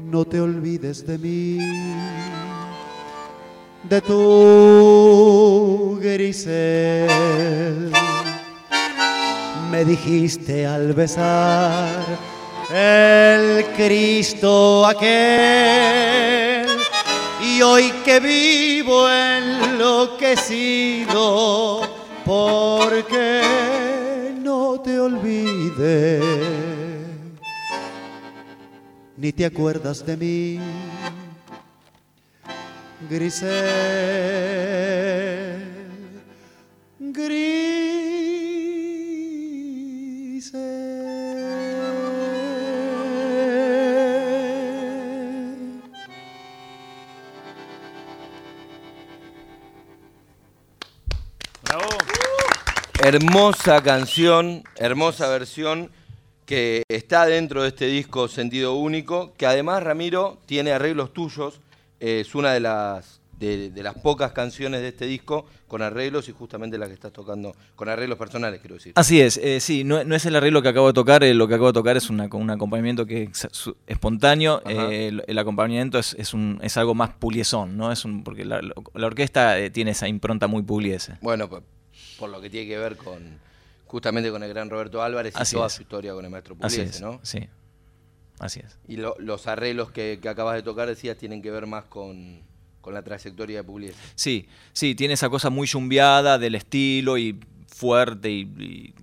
No 0.10 0.26
te 0.26 0.42
olvides 0.42 1.06
de 1.06 1.20
mí, 1.20 1.60
de 3.84 4.02
tu 4.02 6.00
grisel. 6.02 7.92
Me 9.70 9.86
dijiste 9.86 10.66
al 10.66 10.94
besar 10.94 12.37
el 12.72 13.66
Cristo 13.76 14.86
aquel. 14.86 16.68
Y 17.42 17.62
hoy 17.62 17.92
que 18.04 18.20
vivo 18.20 19.10
enloquecido 19.10 20.58
porque 22.26 23.42
no 24.42 24.82
te 24.82 25.00
olvides 25.00 26.24
ni 29.18 29.32
te 29.32 29.46
acuerdas 29.46 30.06
de 30.06 30.16
mí 30.18 30.60
Grisel, 33.10 33.50
Hermosa 53.08 53.82
canción, 53.84 54.64
hermosa 54.76 55.30
versión 55.30 55.92
que 56.46 56.84
está 56.90 57.26
dentro 57.26 57.62
de 57.62 57.70
este 57.70 57.86
disco 57.88 58.28
Sentido 58.28 58.74
Único, 58.74 59.32
que 59.38 59.46
además 59.46 59.82
Ramiro 59.82 60.40
tiene 60.46 60.74
arreglos 60.74 61.14
tuyos 61.14 61.62
es 62.02 62.36
una 62.36 62.52
de 62.52 62.60
las, 62.60 63.22
de, 63.40 63.72
las 63.76 63.94
pocas 63.94 64.34
canciones 64.34 64.82
de 64.82 64.90
este 64.90 65.06
disco 65.06 65.46
con 65.70 65.82
arreglos 65.84 66.28
y 66.28 66.34
justamente 66.34 66.78
la 66.78 66.88
que 66.88 66.96
estás 66.96 67.14
tocando, 67.14 67.56
con 67.78 67.88
arreglos 67.88 68.18
personales, 68.18 68.60
quiero 68.60 68.76
decir. 68.76 68.92
Así 68.98 69.22
es, 69.22 69.38
eh, 69.38 69.62
sí, 69.62 69.86
no, 69.86 70.02
es 70.02 70.26
el 70.26 70.36
arreglo 70.36 70.62
que 70.62 70.68
acabo 70.68 70.88
de 70.88 70.94
tocar, 70.94 71.24
eh, 71.24 71.34
lo 71.34 71.48
que 71.48 71.54
acabo 71.54 71.68
de 71.68 71.80
tocar 71.80 71.96
es 71.96 72.10
una, 72.10 72.28
un 72.30 72.50
acompañamiento 72.50 73.06
que 73.06 73.24
es 73.24 73.48
espontáneo, 73.88 74.62
eh, 74.66 75.18
el, 75.26 75.40
acompañamiento 75.40 75.98
es, 75.98 76.14
es, 76.20 76.34
un, 76.34 76.60
es 76.62 76.76
algo 76.76 76.94
más 76.94 77.12
puliesón, 77.12 77.78
¿no? 77.78 77.90
Es 77.90 78.04
un, 78.04 78.26
porque 78.26 78.44
la, 78.44 78.60
orquesta 78.96 79.56
tiene 79.72 79.92
esa 79.92 80.10
impronta 80.10 80.48
muy 80.48 80.62
puliese. 80.64 81.14
Bueno, 81.22 81.48
por, 82.18 82.30
lo 82.30 82.42
que 82.42 82.50
tiene 82.50 82.68
que 82.68 82.78
ver 82.78 82.98
con 82.98 83.40
justamente 83.86 84.30
con 84.32 84.44
el 84.44 84.50
gran 84.50 84.70
Roberto 84.70 85.02
Álvarez 85.02 85.34
y 85.34 85.54
toda 85.54 85.70
su 85.70 85.82
historia 85.82 86.14
con 86.14 86.26
el 86.26 86.32
maestro 86.32 86.56
Pugliese, 86.56 87.02
¿no? 87.02 87.20
Sí. 87.24 87.48
Así 88.40 88.60
es. 88.60 88.78
Y 88.88 88.98
los 88.98 89.48
arreglos 89.48 89.92
que, 89.92 90.20
acabas 90.30 90.56
de 90.56 90.64
tocar, 90.64 90.88
decías, 90.88 91.18
tienen 91.18 91.42
que 91.42 91.52
ver 91.52 91.66
más 91.66 91.86
con, 91.86 92.46
la 92.86 93.02
trayectoria 93.02 93.58
de 93.58 93.64
Pugliese. 93.66 93.98
Sí, 94.16 94.48
sí, 94.72 94.96
tiene 94.96 95.16
esa 95.16 95.30
cosa 95.30 95.50
muy 95.50 95.68
chumbeada 95.68 96.38
del 96.38 96.56
estilo 96.56 97.18
y 97.18 97.38
fuerte 97.68 98.30
y, 98.32 98.94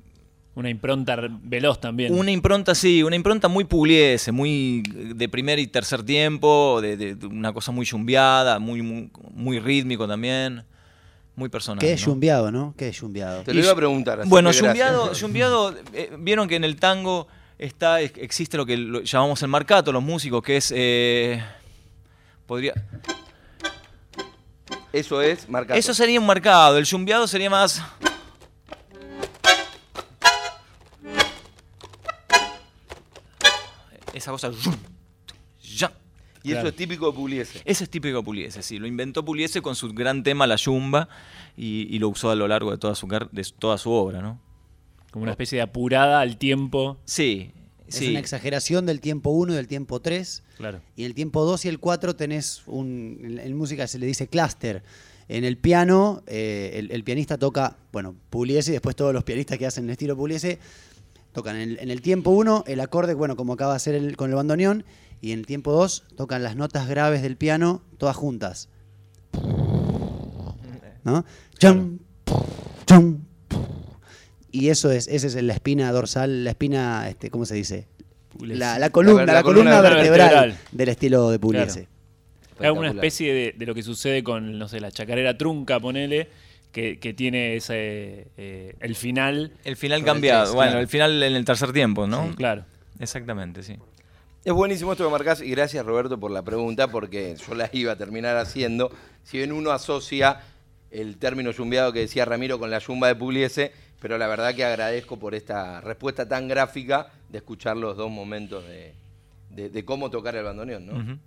Una 0.54 0.70
impronta 0.70 1.16
veloz 1.42 1.80
también. 1.80 2.14
Una 2.14 2.30
impronta, 2.30 2.74
sí, 2.74 3.02
una 3.02 3.16
impronta 3.16 3.48
muy 3.48 3.64
pugliese, 3.64 4.32
muy 4.32 4.82
de 4.88 5.28
primer 5.28 5.58
y 5.58 5.66
tercer 5.66 6.02
tiempo, 6.02 6.80
de, 6.80 7.16
una 7.26 7.52
cosa 7.52 7.72
muy 7.72 7.84
chumbeada, 7.84 8.58
muy, 8.58 8.80
muy, 8.82 9.58
rítmico 9.58 10.08
también, 10.08 10.64
muy 11.36 11.48
personal. 11.48 11.80
¿Qué 11.80 11.92
es 11.92 12.00
chumbeado, 12.00 12.50
no? 12.50 12.74
¿Qué 12.76 12.88
es 12.88 12.96
chumbeado? 12.96 13.42
Te 13.42 13.52
lo 13.52 13.60
iba 13.60 13.72
a 13.72 13.76
preguntar. 13.76 14.22
bueno, 14.26 14.50
eh, 14.50 16.10
vieron 16.18 16.48
que 16.48 16.56
en 16.56 16.64
el 16.64 16.76
tango 16.76 17.26
está, 17.58 18.00
existe 18.00 18.56
lo 18.56 18.66
que 18.66 19.02
llamamos 19.04 19.42
el 19.42 19.48
marcato, 19.48 19.92
los 19.92 20.02
músicos, 20.02 20.42
que 20.42 20.56
es... 20.56 20.72
Eh, 20.74 21.42
podría... 22.46 22.74
Eso 24.92 25.20
es 25.20 25.48
marcato. 25.48 25.78
Eso 25.78 25.92
sería 25.92 26.20
un 26.20 26.26
marcado, 26.26 26.78
el 26.78 26.86
chumbeado 26.86 27.26
sería 27.26 27.50
más... 27.50 27.82
Esa 34.12 34.30
cosa... 34.30 34.52
Y 36.44 36.52
eso 36.52 36.68
es 36.68 36.76
típico 36.76 37.06
de 37.10 37.16
Puliese. 37.16 37.62
Eso 37.64 37.84
es 37.84 37.90
típico 37.90 38.18
de 38.18 38.22
Puliese, 38.22 38.62
sí. 38.62 38.78
Lo 38.78 38.86
inventó 38.86 39.24
Puliese 39.24 39.62
con 39.62 39.74
su 39.74 39.92
gran 39.94 40.22
tema 40.22 40.46
La 40.46 40.56
Yumba 40.56 41.08
y, 41.56 41.98
lo 41.98 42.10
usó 42.10 42.30
a 42.30 42.34
lo 42.34 42.46
largo 42.46 42.70
de 42.70 42.76
toda 42.76 42.94
su, 42.94 43.08
de 43.08 43.46
toda 43.58 43.78
su 43.78 43.90
obra, 43.90 44.20
¿no? 44.20 44.38
Como 45.10 45.22
una 45.22 45.32
especie 45.32 45.56
de 45.56 45.62
apurada 45.62 46.20
al 46.20 46.36
tiempo. 46.36 46.98
Sí. 47.06 47.50
Es 47.86 48.00
una 48.02 48.18
exageración 48.18 48.84
del 48.84 49.00
tiempo 49.00 49.30
1 49.30 49.54
y 49.54 49.56
del 49.56 49.68
tiempo 49.68 50.00
3. 50.00 50.42
Claro. 50.58 50.80
Y 50.96 51.02
en 51.02 51.06
el 51.06 51.14
tiempo 51.14 51.44
2 51.44 51.64
y 51.64 51.68
el 51.68 51.78
4 51.78 52.14
tenés 52.14 52.62
un. 52.66 53.38
En, 53.42 53.56
música 53.56 53.86
se 53.86 53.98
le 53.98 54.06
dice 54.06 54.28
cluster. 54.28 54.82
En 55.28 55.44
el 55.44 55.56
piano, 55.56 56.22
eh, 56.26 56.86
el, 56.90 57.04
pianista 57.04 57.38
toca, 57.38 57.78
bueno, 57.90 58.14
Pugliese 58.28 58.72
y 58.72 58.74
después 58.74 58.94
todos 58.94 59.14
los 59.14 59.24
pianistas 59.24 59.56
que 59.56 59.64
hacen 59.64 59.84
el 59.84 59.90
estilo 59.90 60.14
Pugliese 60.14 60.58
tocan 61.32 61.56
en 61.56 61.90
el, 61.90 62.00
tiempo 62.00 62.30
1 62.30 62.64
el 62.68 62.78
acorde, 62.80 63.14
bueno, 63.14 63.34
como 63.34 63.54
acaba 63.54 63.72
de 63.72 63.76
hacer 63.76 64.16
con 64.16 64.30
el 64.30 64.36
bandoneón, 64.36 64.84
y 65.24 65.32
en 65.32 65.38
el 65.38 65.46
tiempo 65.46 65.72
2 65.72 66.04
tocan 66.16 66.42
las 66.42 66.54
notas 66.54 66.86
graves 66.86 67.22
del 67.22 67.38
piano 67.38 67.82
todas 67.96 68.14
juntas. 68.14 68.68
¿No? 71.02 71.24
Chum, 71.58 71.98
chum, 72.86 73.20
y 74.52 74.68
eso 74.68 74.90
es, 74.90 75.08
esa 75.08 75.26
es 75.26 75.42
la 75.42 75.54
espina 75.54 75.90
dorsal, 75.92 76.44
la 76.44 76.50
espina, 76.50 77.08
este, 77.08 77.30
¿cómo 77.30 77.46
se 77.46 77.54
dice? 77.54 77.88
La, 78.38 78.90
columna, 78.90 79.24
la, 79.32 79.42
columna, 79.42 79.80
vertebral, 79.80 80.58
del 80.72 80.88
estilo 80.90 81.30
de 81.30 81.38
Pugliese. 81.38 81.88
Es 82.60 82.70
una 82.70 82.90
especie 82.90 83.54
de, 83.56 83.66
lo 83.66 83.74
que 83.74 83.82
sucede 83.82 84.22
con, 84.22 84.58
no 84.58 84.68
sé, 84.68 84.78
la 84.78 84.90
chacarera 84.90 85.38
trunca, 85.38 85.80
ponele, 85.80 86.28
que, 86.70 87.14
tiene 87.16 87.56
ese 87.56 88.28
eh, 88.36 88.74
el 88.78 88.94
final. 88.94 89.52
El 89.64 89.76
final 89.76 90.04
cambiado, 90.04 90.52
bueno, 90.52 90.80
el 90.80 90.88
final 90.88 91.22
en 91.22 91.34
el 91.34 91.46
tercer 91.46 91.72
tiempo, 91.72 92.06
¿no? 92.06 92.34
claro. 92.36 92.66
Exactamente, 93.00 93.62
sí. 93.62 93.76
Es 94.44 94.52
buenísimo 94.52 94.92
esto 94.92 95.06
que 95.06 95.10
marcás 95.10 95.40
y 95.40 95.48
gracias 95.52 95.86
Roberto 95.86 96.20
por 96.20 96.30
la 96.30 96.42
pregunta 96.42 96.88
porque 96.88 97.34
yo 97.34 97.54
la 97.54 97.70
iba 97.72 97.92
a 97.92 97.96
terminar 97.96 98.36
haciendo. 98.36 98.92
Si 99.22 99.38
bien 99.38 99.52
uno 99.52 99.70
asocia 99.70 100.42
el 100.90 101.16
término 101.16 101.54
zumbiado 101.54 101.94
que 101.94 102.00
decía 102.00 102.26
Ramiro 102.26 102.58
con 102.58 102.70
la 102.70 102.78
yumba 102.78 103.08
de 103.08 103.14
Pugliese, 103.14 103.72
pero 104.00 104.18
la 104.18 104.26
verdad 104.26 104.54
que 104.54 104.62
agradezco 104.62 105.18
por 105.18 105.34
esta 105.34 105.80
respuesta 105.80 106.28
tan 106.28 106.46
gráfica 106.46 107.10
de 107.30 107.38
escuchar 107.38 107.78
los 107.78 107.96
dos 107.96 108.10
momentos 108.10 108.64
de, 108.66 109.84
cómo 109.86 110.10
tocar 110.10 110.36
el 110.36 110.44
bandoneón, 110.44 110.86
¿no? 110.86 111.18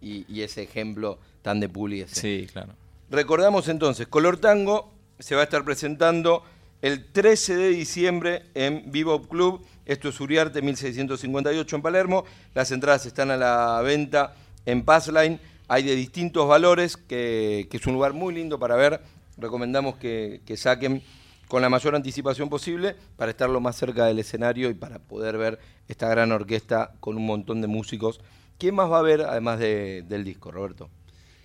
y, 0.00 0.40
ese 0.40 0.62
ejemplo 0.62 1.18
tan 1.42 1.58
de 1.58 1.68
Pugliese. 1.68 2.14
Sí, 2.14 2.46
claro. 2.52 2.72
Recordamos 3.10 3.66
entonces, 3.66 4.06
Color 4.06 4.38
Tango 4.38 4.92
se 5.18 5.34
va 5.34 5.40
a 5.40 5.44
estar 5.44 5.64
presentando 5.64 6.44
el 6.82 7.04
13 7.12 7.56
de 7.56 7.68
diciembre 7.70 8.42
en 8.54 8.90
Vivo 8.90 9.22
Club. 9.22 9.64
Esto 9.86 10.08
es 10.08 10.20
Uriarte 10.20 10.62
1658 10.62 11.76
en 11.76 11.82
Palermo. 11.82 12.24
Las 12.54 12.70
entradas 12.70 13.06
están 13.06 13.30
a 13.30 13.36
la 13.36 13.80
venta 13.82 14.34
en 14.66 14.84
Passline. 14.84 15.40
Hay 15.68 15.82
de 15.82 15.94
distintos 15.94 16.48
valores, 16.48 16.96
que, 16.96 17.68
es 17.70 17.86
un 17.86 17.94
lugar 17.94 18.12
muy 18.12 18.34
lindo 18.34 18.58
para 18.58 18.76
ver. 18.76 19.00
Recomendamos 19.36 19.96
que 19.96 20.54
saquen 20.56 21.02
con 21.48 21.62
la 21.62 21.70
mayor 21.70 21.96
anticipación 21.96 22.48
posible 22.48 22.94
para 23.16 23.30
estar 23.30 23.48
lo 23.48 23.60
más 23.60 23.76
cerca 23.76 24.04
del 24.04 24.18
escenario 24.18 24.70
y 24.70 24.74
para 24.74 24.98
poder 24.98 25.38
ver 25.38 25.58
esta 25.88 26.08
gran 26.08 26.30
orquesta 26.30 26.92
con 27.00 27.16
un 27.16 27.26
montón 27.26 27.60
de 27.60 27.66
músicos. 27.66 28.20
¿Quién 28.58 28.74
más 28.74 28.90
va 28.90 28.96
a 28.96 29.00
haber 29.00 29.22
además 29.22 29.58
del 29.58 30.24
disco, 30.24 30.50
Roberto? 30.50 30.90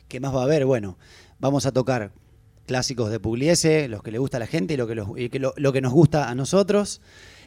¿Qué 0.10 0.20
más 0.20 0.36
va 0.36 0.42
a 0.42 0.44
haber? 0.44 0.66
Bueno, 0.66 0.98
vamos 1.40 1.66
a 1.66 1.72
tocar 1.72 2.12
clásicos 2.66 3.10
de 3.10 3.20
Pugliese, 3.20 3.88
los 3.88 4.04
que 4.04 4.12
le 4.12 4.18
gusta 4.18 4.38
a 4.38 4.40
la 4.40 4.48
gente 4.48 4.74
y 4.74 4.78
lo 4.78 4.88
que, 4.88 4.96
lo, 4.96 5.74
que 5.74 5.82
nos 5.82 5.94
gusta 5.94 6.30
a 6.30 6.36
nosotros. 6.36 7.02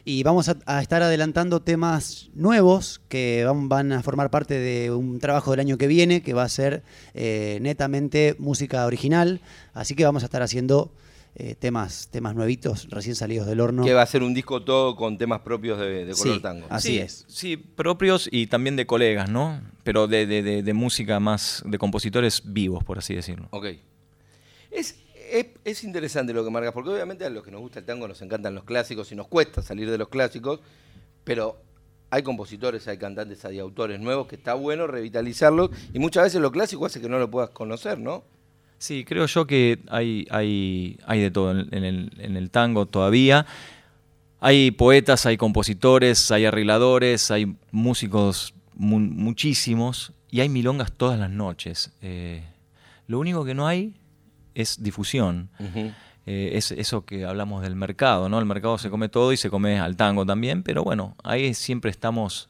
Y 0.05 0.23
vamos 0.23 0.49
a, 0.49 0.81
estar 0.81 1.03
adelantando 1.03 1.61
temas 1.61 2.29
nuevos 2.33 3.01
que 3.09 3.45
van, 3.45 3.91
a 3.91 4.01
formar 4.03 4.29
parte 4.29 4.53
de 4.53 4.91
un 4.91 5.19
trabajo 5.19 5.51
del 5.51 5.59
año 5.59 5.77
que 5.77 5.87
viene, 5.87 6.21
que 6.21 6.33
va 6.33 6.43
a 6.43 6.49
ser 6.49 6.83
eh, 7.13 7.59
netamente 7.61 8.35
música 8.39 8.85
original. 8.85 9.41
Así 9.73 9.95
que 9.95 10.05
vamos 10.05 10.23
a 10.23 10.27
estar 10.27 10.41
haciendo 10.41 10.93
eh, 11.39 11.53
temas, 11.53 12.07
temas 12.09 12.33
nuevitos, 12.33 12.87
recién 12.89 13.13
salidos 13.13 13.45
del 13.45 13.59
horno. 13.59 13.83
Que 13.83 13.93
va 13.93 14.01
a 14.01 14.07
ser 14.07 14.23
un 14.23 14.33
disco 14.33 14.63
todo 14.63 14.95
con 14.95 15.19
temas 15.19 15.41
propios 15.41 15.79
de, 15.79 16.11
color 16.17 16.41
tango. 16.41 16.65
Así 16.67 16.97
es. 16.97 17.25
Sí, 17.27 17.57
propios 17.57 18.27
y 18.31 18.47
también 18.47 18.75
de 18.75 18.87
colegas, 18.87 19.29
¿no? 19.29 19.61
Pero 19.83 20.07
de, 20.07 20.71
música 20.73 21.19
más, 21.19 21.61
de 21.63 21.77
compositores 21.77 22.41
vivos, 22.43 22.83
por 22.83 22.97
así 22.97 23.13
decirlo. 23.13 23.49
Ok. 23.51 23.67
Es, 24.71 24.95
es, 25.63 25.83
interesante 25.83 26.33
lo 26.33 26.43
que 26.43 26.51
marcas, 26.51 26.73
porque 26.73 26.89
obviamente 26.89 27.25
a 27.25 27.29
los 27.29 27.43
que 27.43 27.51
nos 27.51 27.61
gusta 27.61 27.79
el 27.79 27.85
tango 27.85 28.07
nos 28.07 28.21
encantan 28.21 28.55
los 28.55 28.63
clásicos 28.63 29.11
y 29.11 29.15
nos 29.15 29.27
cuesta 29.27 29.61
salir 29.61 29.89
de 29.89 29.97
los 29.97 30.09
clásicos, 30.09 30.59
pero 31.23 31.61
hay 32.09 32.23
compositores, 32.23 32.87
hay 32.87 32.97
cantantes, 32.97 33.43
hay 33.45 33.59
autores 33.59 33.99
nuevos 33.99 34.27
que 34.27 34.35
está 34.35 34.53
bueno 34.53 34.87
revitalizarlos 34.87 35.71
y 35.93 35.99
muchas 35.99 36.23
veces 36.23 36.41
lo 36.41 36.51
clásico 36.51 36.85
hace 36.85 37.01
que 37.01 37.09
no 37.09 37.19
lo 37.19 37.29
puedas 37.29 37.49
conocer, 37.49 37.99
¿no? 37.99 38.23
Sí, 38.79 39.03
creo 39.05 39.25
yo 39.25 39.47
que 39.47 39.79
hay, 39.89 40.27
hay, 40.29 40.99
hay 41.05 41.21
de 41.21 41.31
todo 41.31 41.51
en 41.51 41.83
el, 41.83 42.11
en 42.19 42.37
el 42.37 42.51
tango 42.51 42.85
todavía. 42.85 43.45
Hay 44.39 44.69
poetas, 44.69 45.25
hay 45.25 45.35
compositores, 45.35 46.29
hay 46.29 46.45
arregladores, 46.45 47.31
hay 47.31 47.55
músicos 47.71 48.53
muchísimos 48.75 50.13
y 50.29 50.41
hay 50.41 50.49
milongas 50.49 50.91
todas 50.91 51.19
las 51.19 51.31
noches. 51.31 51.91
Eh, 52.01 52.43
Lo 53.07 53.19
único 53.19 53.43
que 53.45 53.55
no 53.55 53.67
hay 53.67 53.95
es 54.57 54.81
difusión. 54.81 55.49
Eh, 56.25 56.51
es 56.53 56.71
eso 56.71 57.05
que 57.05 57.25
hablamos 57.25 57.61
del 57.61 57.75
mercado, 57.75 58.27
¿no? 58.27 58.39
El 58.39 58.45
mercado 58.45 58.77
se 58.79 58.89
come 58.89 59.07
todo 59.07 59.31
y 59.31 59.37
se 59.37 59.49
come 59.49 59.79
al 59.79 59.95
tango 59.95 60.25
también, 60.25 60.63
pero 60.63 60.83
bueno, 60.83 61.15
ahí 61.23 61.53
siempre 61.53 61.91
estamos 61.91 62.49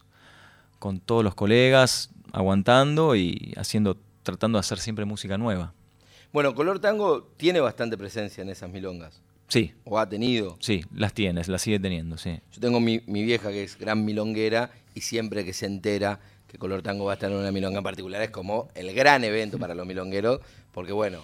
con 0.79 0.99
todos 0.99 1.23
los 1.23 1.35
colegas 1.35 2.09
aguantando 2.31 3.15
y 3.15 3.53
haciendo, 3.57 3.97
tratando 4.23 4.57
de 4.57 4.61
hacer 4.61 4.79
siempre 4.79 5.03
música 5.03 5.37
nueva. 5.37 5.73
Bueno, 6.31 6.55
Color 6.55 6.79
Tango 6.79 7.23
tiene 7.35 7.59
bastante 7.59 7.97
presencia 7.97 8.41
en 8.41 8.49
esas 8.49 8.69
milongas. 8.69 9.21
Sí. 9.49 9.73
¿O 9.83 9.99
ha 9.99 10.07
tenido? 10.07 10.57
Sí, 10.59 10.83
las 10.93 11.13
tienes, 11.13 11.47
las 11.47 11.61
sigue 11.61 11.79
teniendo, 11.79 12.17
sí. 12.17 12.39
Yo 12.51 12.61
tengo 12.61 12.79
mi, 12.79 13.01
mi 13.05 13.23
vieja 13.23 13.49
que 13.49 13.63
es 13.63 13.77
gran 13.77 14.05
milonguera 14.05 14.71
y 14.95 15.01
siempre 15.01 15.43
que 15.43 15.53
se 15.53 15.65
entera 15.65 16.19
que 16.47 16.57
Color 16.57 16.81
Tango 16.81 17.05
va 17.05 17.11
a 17.11 17.15
estar 17.15 17.29
en 17.29 17.37
una 17.37 17.51
milonga 17.51 17.79
en 17.79 17.83
particular 17.83 18.21
es 18.21 18.29
como 18.29 18.69
el 18.75 18.93
gran 18.93 19.23
evento 19.25 19.59
para 19.59 19.75
los 19.75 19.85
milongueros, 19.85 20.39
porque 20.71 20.93
bueno, 20.93 21.21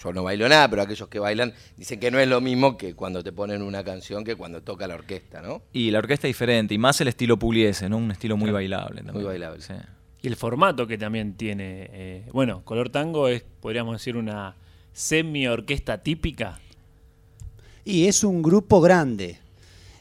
yo 0.00 0.12
no 0.12 0.22
bailo 0.22 0.48
nada, 0.48 0.68
pero 0.68 0.82
aquellos 0.82 1.08
que 1.08 1.18
bailan 1.18 1.52
dicen 1.76 2.00
que 2.00 2.10
no 2.10 2.18
es 2.18 2.28
lo 2.28 2.40
mismo 2.40 2.76
que 2.76 2.94
cuando 2.94 3.22
te 3.22 3.32
ponen 3.32 3.62
una 3.62 3.84
canción 3.84 4.24
que 4.24 4.36
cuando 4.36 4.62
toca 4.62 4.86
la 4.86 4.94
orquesta, 4.94 5.42
¿no? 5.42 5.62
Y 5.72 5.90
la 5.90 5.98
orquesta 5.98 6.26
es 6.26 6.30
diferente, 6.30 6.74
y 6.74 6.78
más 6.78 7.00
el 7.00 7.08
estilo 7.08 7.38
Pugliese, 7.38 7.88
¿no? 7.88 7.98
Un 7.98 8.10
estilo 8.10 8.36
muy 8.36 8.50
bailable. 8.50 9.02
Muy 9.02 9.22
bailable. 9.22 9.60
Sí. 9.60 9.74
Y 10.22 10.28
el 10.28 10.36
formato 10.36 10.86
que 10.86 10.98
también 10.98 11.34
tiene. 11.34 11.90
Eh, 11.92 12.28
bueno, 12.32 12.64
Color 12.64 12.90
Tango 12.90 13.28
es, 13.28 13.44
podríamos 13.60 13.94
decir, 13.96 14.16
una 14.16 14.56
semi-orquesta 14.92 16.02
típica. 16.02 16.60
Y 17.84 18.06
es 18.06 18.22
un 18.22 18.42
grupo 18.42 18.80
grande. 18.80 19.38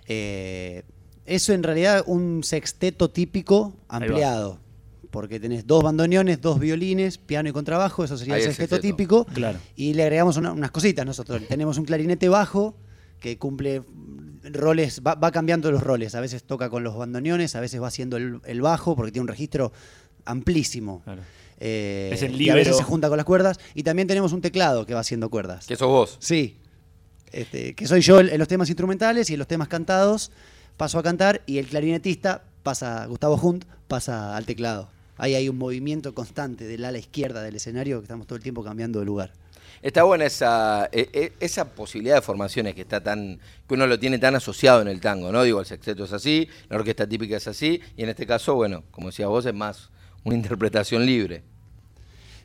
Eh, 0.07 0.83
eso 1.25 1.53
en 1.53 1.63
realidad 1.63 2.03
un 2.05 2.43
sexteto 2.43 3.09
típico 3.09 3.73
ampliado. 3.87 4.59
Porque 5.11 5.39
tenés 5.39 5.67
dos 5.67 5.83
bandoneones, 5.83 6.41
dos 6.41 6.59
violines, 6.59 7.17
piano 7.17 7.49
y 7.49 7.51
contrabajo, 7.51 8.03
eso 8.03 8.17
sería 8.17 8.37
el 8.37 8.43
sexteto, 8.43 8.79
típico. 8.79 9.25
Claro. 9.25 9.59
Y 9.75 9.93
le 9.93 10.03
agregamos 10.03 10.37
unas 10.37 10.71
cositas 10.71 11.05
nosotros. 11.05 11.41
Tenemos 11.47 11.77
un 11.77 11.85
clarinete 11.85 12.29
bajo 12.29 12.75
que 13.19 13.37
cumple 13.37 13.83
roles, 14.43 15.01
va, 15.05 15.31
cambiando 15.31 15.69
los 15.69 15.83
roles. 15.83 16.15
A 16.15 16.21
veces 16.21 16.43
toca 16.43 16.69
con 16.69 16.83
los 16.83 16.97
bandoneones, 16.97 17.55
a 17.55 17.59
veces 17.59 17.81
va 17.81 17.87
haciendo 17.87 18.17
el, 18.17 18.61
bajo, 18.61 18.95
porque 18.95 19.11
tiene 19.11 19.23
un 19.23 19.27
registro 19.27 19.73
amplísimo. 20.23 21.03
Eh, 21.59 22.09
es 22.13 22.23
el 22.23 22.41
y 22.41 22.49
a 22.49 22.55
veces 22.55 22.77
se 22.77 22.83
junta 22.83 23.09
con 23.09 23.17
las 23.17 23.25
cuerdas. 23.25 23.59
Y 23.75 23.83
también 23.83 24.07
tenemos 24.07 24.31
un 24.31 24.41
teclado 24.41 24.85
que 24.85 24.93
va 24.93 25.01
haciendo 25.01 25.29
cuerdas. 25.29 25.67
Que 25.67 25.75
sos 25.75 25.89
vos. 25.89 26.17
Sí. 26.19 26.57
Este, 27.33 27.75
que 27.75 27.85
soy 27.85 28.01
yo 28.01 28.21
en 28.21 28.39
los 28.39 28.47
temas 28.47 28.69
instrumentales 28.69 29.29
y 29.29 29.33
en 29.33 29.39
los 29.39 29.47
temas 29.47 29.67
cantados 29.67 30.31
paso 30.75 30.97
a 30.99 31.03
cantar 31.03 31.41
y 31.45 31.59
el 31.59 31.67
clarinetista 31.67 32.43
pasa, 32.63 33.05
Gustavo 33.05 33.35
Hunt, 33.35 33.65
pasa 33.87 34.35
al 34.35 34.45
teclado. 34.45 34.89
Ahí 35.17 35.35
hay 35.35 35.49
un 35.49 35.57
movimiento 35.57 36.13
constante 36.13 36.65
del 36.65 36.85
ala 36.85 36.97
izquierda 36.97 37.43
del 37.43 37.55
escenario 37.55 37.99
que 37.99 38.05
estamos 38.05 38.27
todo 38.27 38.37
el 38.37 38.43
tiempo 38.43 38.63
cambiando 38.63 38.99
de 38.99 39.05
lugar. 39.05 39.33
Está 39.81 40.03
buena 40.03 40.25
esa, 40.25 40.89
e, 40.91 41.09
e, 41.11 41.33
esa 41.39 41.65
posibilidad 41.73 42.15
de 42.15 42.21
formaciones 42.21 42.75
que 42.75 42.81
está 42.81 43.01
tan, 43.01 43.39
que 43.67 43.73
uno 43.73 43.87
lo 43.87 43.99
tiene 43.99 44.19
tan 44.19 44.35
asociado 44.35 44.81
en 44.81 44.87
el 44.87 45.01
tango, 45.01 45.31
¿no? 45.31 45.41
Digo, 45.43 45.59
el 45.59 45.65
sexteto 45.65 46.03
es 46.03 46.13
así, 46.13 46.47
la 46.69 46.77
orquesta 46.77 47.07
típica 47.07 47.37
es 47.37 47.47
así, 47.47 47.81
y 47.97 48.03
en 48.03 48.09
este 48.09 48.27
caso, 48.27 48.53
bueno, 48.53 48.83
como 48.91 49.07
decía 49.07 49.27
vos, 49.27 49.45
es 49.45 49.53
más 49.53 49.89
una 50.23 50.35
interpretación 50.35 51.05
libre. 51.05 51.43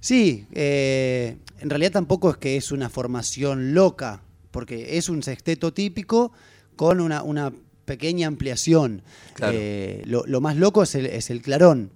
Sí, 0.00 0.46
eh, 0.52 1.36
en 1.60 1.70
realidad 1.70 1.92
tampoco 1.92 2.30
es 2.30 2.36
que 2.36 2.56
es 2.56 2.72
una 2.72 2.88
formación 2.88 3.74
loca, 3.74 4.22
porque 4.50 4.96
es 4.96 5.08
un 5.08 5.22
sexteto 5.22 5.72
típico 5.72 6.32
con 6.76 7.00
una, 7.00 7.22
una 7.22 7.52
pequeña 7.84 8.28
ampliación. 8.28 9.02
Eh, 9.42 10.02
lo, 10.06 10.40
más 10.40 10.56
loco 10.56 10.82
es 10.82 10.94
el, 10.94 11.42
clarón, 11.42 11.90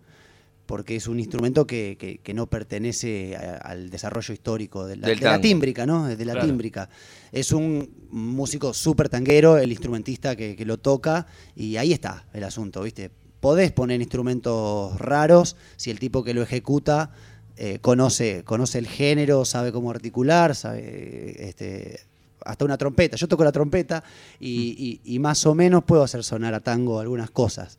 porque 0.71 0.95
es 0.95 1.09
un 1.09 1.19
instrumento 1.19 1.67
que, 1.67 2.21
no 2.33 2.47
pertenece 2.47 3.37
al 3.37 3.91
desarrollo 3.91 4.33
histórico 4.33 4.87
de 4.87 4.99
la, 4.99 5.41
tímbrica, 5.41 5.85
¿no? 5.85 6.07
De 6.07 6.25
la 6.25 6.41
tímbrica. 6.41 6.89
Es 7.33 7.50
un 7.50 8.07
músico 8.09 8.73
súper 8.73 9.09
tanguero, 9.09 9.59
el 9.59 9.73
instrumentista 9.73 10.37
que, 10.37 10.65
lo 10.65 10.79
toca, 10.79 11.27
y 11.57 11.77
ahí 11.77 11.93
está 11.93 12.25
el 12.33 12.45
asunto, 12.45 12.83
¿viste? 12.83 13.11
Podés 13.41 13.73
poner 13.73 14.00
instrumentos 14.00 14.97
raros 15.00 15.57
si 15.75 15.90
el 15.90 15.99
tipo 15.99 16.23
que 16.23 16.35
lo 16.35 16.42
ejecuta 16.42 17.11
eh, 17.57 17.81
conoce, 17.81 18.44
conoce 18.44 18.79
el 18.79 18.87
género, 18.87 19.44
sabe 19.44 19.73
cómo 19.73 19.90
articular, 19.90 20.55
sabe 20.55 21.49
este, 21.49 21.99
hasta 22.44 22.64
una 22.64 22.79
trompeta. 22.79 23.16
Yo 23.16 23.27
toco 23.27 23.42
la 23.42 23.51
trompeta 23.51 24.05
y, 24.38 25.18
más 25.18 25.44
o 25.47 25.55
menos 25.57 25.83
puedo 25.83 26.05
hacer 26.05 26.23
sonar 26.23 26.55
a 26.55 26.61
tango 26.61 27.01
algunas 27.01 27.33
cosas. 27.33 27.77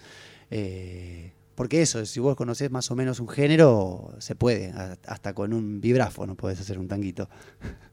Eh, 0.49 1.31
porque 1.55 1.81
eso, 1.81 2.05
si 2.05 2.19
vos 2.19 2.35
conocés 2.35 2.71
más 2.71 2.89
o 2.91 2.95
menos 2.95 3.19
un 3.19 3.27
género, 3.27 4.13
se 4.19 4.35
puede. 4.35 4.73
Hasta 5.05 5.33
con 5.33 5.53
un 5.53 5.81
vibráfono 5.81 6.35
puedes 6.35 6.59
hacer 6.59 6.79
un 6.79 6.87
tanguito. 6.87 7.29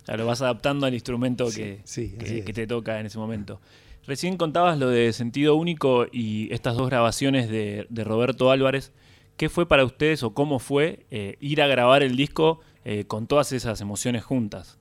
O 0.09 0.17
lo 0.17 0.27
vas 0.27 0.41
adaptando 0.41 0.87
al 0.87 0.95
instrumento 0.95 1.49
que, 1.51 1.83
que, 1.85 2.53
te 2.53 2.67
toca 2.67 3.01
en 3.01 3.07
ese 3.07 3.19
momento. 3.19 3.61
Recién 4.07 4.37
contabas 4.37 4.79
lo 4.79 4.89
de 4.89 5.13
Sentido 5.13 5.55
Único 5.57 6.07
y 6.11 6.53
estas 6.53 6.77
dos 6.77 6.89
grabaciones 6.89 7.51
de, 7.51 7.87
Roberto 8.05 8.51
Álvarez. 8.51 8.93
¿Qué 9.37 9.49
fue 9.49 9.69
para 9.69 9.85
ustedes 9.85 10.23
o 10.23 10.35
cómo 10.35 10.59
fue 10.59 11.07
eh, 11.11 11.37
ir 11.41 11.61
a 11.63 11.67
grabar 11.67 12.03
el 12.03 12.17
disco 12.17 12.61
eh, 12.85 13.05
con 13.07 13.27
todas 13.27 13.53
esas 13.53 13.81
emociones 13.81 14.25
juntas? 14.25 14.79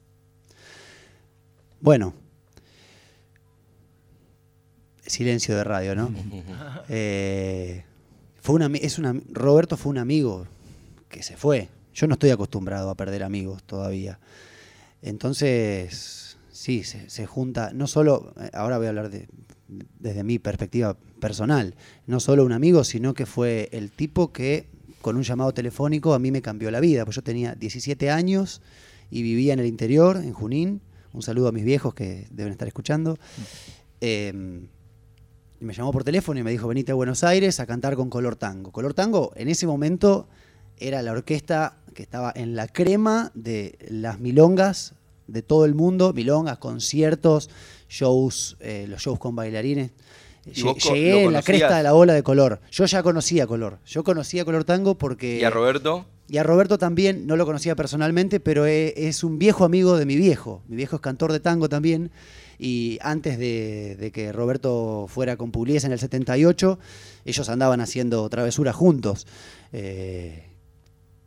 Bueno, 1.82 2.14
silencio 5.06 5.56
de 5.56 5.64
radio, 5.64 5.96
¿no? 5.96 6.12
Eh, 6.90 7.84
fue 8.48 8.56
una, 8.56 8.68
es 8.78 8.98
una, 8.98 9.14
Roberto 9.30 9.76
fue 9.76 9.90
un 9.90 9.98
amigo 9.98 10.48
que 11.10 11.22
se 11.22 11.36
fue. 11.36 11.68
Yo 11.94 12.08
no 12.08 12.14
estoy 12.14 12.30
acostumbrado 12.30 12.90
a 12.90 12.96
perder 12.96 13.24
amigos 13.24 13.62
todavía. 13.64 14.22
Entonces, 15.02 16.38
sí, 16.50 16.86
se, 16.86 17.26
junta, 17.26 17.72
no 17.74 17.88
solo, 17.88 18.34
ahora 18.54 18.78
voy 18.78 18.86
a 18.86 18.90
hablar 18.92 19.10
de, 19.10 19.28
desde 20.00 20.24
mi 20.24 20.40
perspectiva 20.40 20.96
personal, 21.20 21.76
no 22.06 22.22
solo 22.22 22.46
un 22.46 22.54
amigo, 22.54 22.86
sino 22.86 23.14
que 23.14 23.26
fue 23.26 23.68
el 23.74 23.92
tipo 23.92 24.32
que 24.32 24.70
con 25.02 25.18
un 25.18 25.24
llamado 25.24 25.54
telefónico 25.54 26.14
a 26.14 26.20
mí 26.20 26.32
me 26.32 26.42
cambió 26.42 26.72
la 26.72 26.80
vida, 26.80 27.04
pues 27.04 27.18
yo 27.18 27.24
tenía 27.24 27.54
17 27.54 28.10
años 28.12 28.62
y 29.12 29.24
vivía 29.24 29.52
en 29.52 29.60
el 29.60 29.66
interior, 29.66 30.16
en 30.16 30.32
Junín, 30.32 30.80
un 31.12 31.22
saludo 31.22 31.50
a 31.50 31.52
mis 31.52 31.66
viejos 31.66 31.94
que 31.94 32.28
deben 32.32 32.54
estar 32.54 32.70
escuchando. 32.70 33.18
Em, 34.00 34.70
y 35.60 35.66
me 35.66 35.74
llamó 35.74 35.92
por 35.92 36.04
teléfono 36.04 36.40
y 36.40 36.44
me 36.44 36.52
dijo, 36.52 36.68
venite 36.68 36.92
a 36.92 36.96
Buenos 36.96 37.24
Aires 37.24 37.60
a 37.60 37.66
cantar 37.66 37.96
con 37.96 38.10
Color 38.10 38.36
Tango. 38.36 38.72
Color 38.72 38.94
Tango 38.94 39.34
en 39.36 39.50
ese 39.50 39.68
momento 39.68 40.28
era 40.78 41.02
la 41.02 41.12
orquesta 41.12 41.78
que 41.94 42.04
estaba 42.04 42.32
en 42.36 42.56
la 42.56 42.68
crema 42.68 43.32
de 43.34 43.78
las 43.90 44.20
milongas 44.20 44.94
de 45.28 45.42
todo 45.42 45.66
el 45.66 45.74
mundo, 45.74 46.14
milongas, 46.14 46.58
conciertos, 46.60 47.50
shows, 47.90 48.58
eh, 48.60 48.86
los 48.88 49.02
shows 49.02 49.20
con 49.20 49.36
bailarines. 49.36 49.92
Llegué 50.46 51.24
en 51.24 51.34
la 51.34 51.42
cresta 51.42 51.78
de 51.78 51.84
la 51.84 51.94
ola 51.94 52.14
de 52.14 52.24
color. 52.24 52.62
Yo 52.72 52.86
ya 52.86 53.04
conocía 53.04 53.48
color. 53.48 53.80
Yo 53.86 54.04
conocía 54.04 54.46
color 54.46 54.64
tango 54.64 54.98
porque. 54.98 55.40
¿Y 55.40 55.44
a 55.44 55.50
Roberto? 55.50 56.06
Y 56.30 56.38
a 56.38 56.44
Roberto 56.44 56.78
también, 56.78 57.26
no 57.26 57.36
lo 57.36 57.46
conocía 57.46 57.76
personalmente, 57.76 58.40
pero 58.40 58.66
e, 58.66 58.94
es 58.96 59.24
un 59.24 59.40
viejo 59.40 59.66
amigo 59.66 59.98
de 59.98 60.06
mi 60.06 60.16
viejo. 60.16 60.62
Mi 60.68 60.76
viejo 60.76 60.98
es 60.98 61.02
cantor 61.02 61.32
de 61.32 61.40
tango 61.40 61.70
también. 61.70 62.12
Y 62.60 62.98
antes 63.02 63.38
de, 63.38 64.12
que 64.14 64.32
Roberto 64.32 65.06
fuera 65.08 65.38
con 65.38 65.52
Pugliese 65.52 65.88
en 65.88 65.94
el 65.94 66.00
78, 66.00 66.80
ellos 67.26 67.50
andaban 67.50 67.82
haciendo 67.82 68.28
travesuras 68.30 68.76
juntos. 68.76 69.28
Eh, 69.72 70.44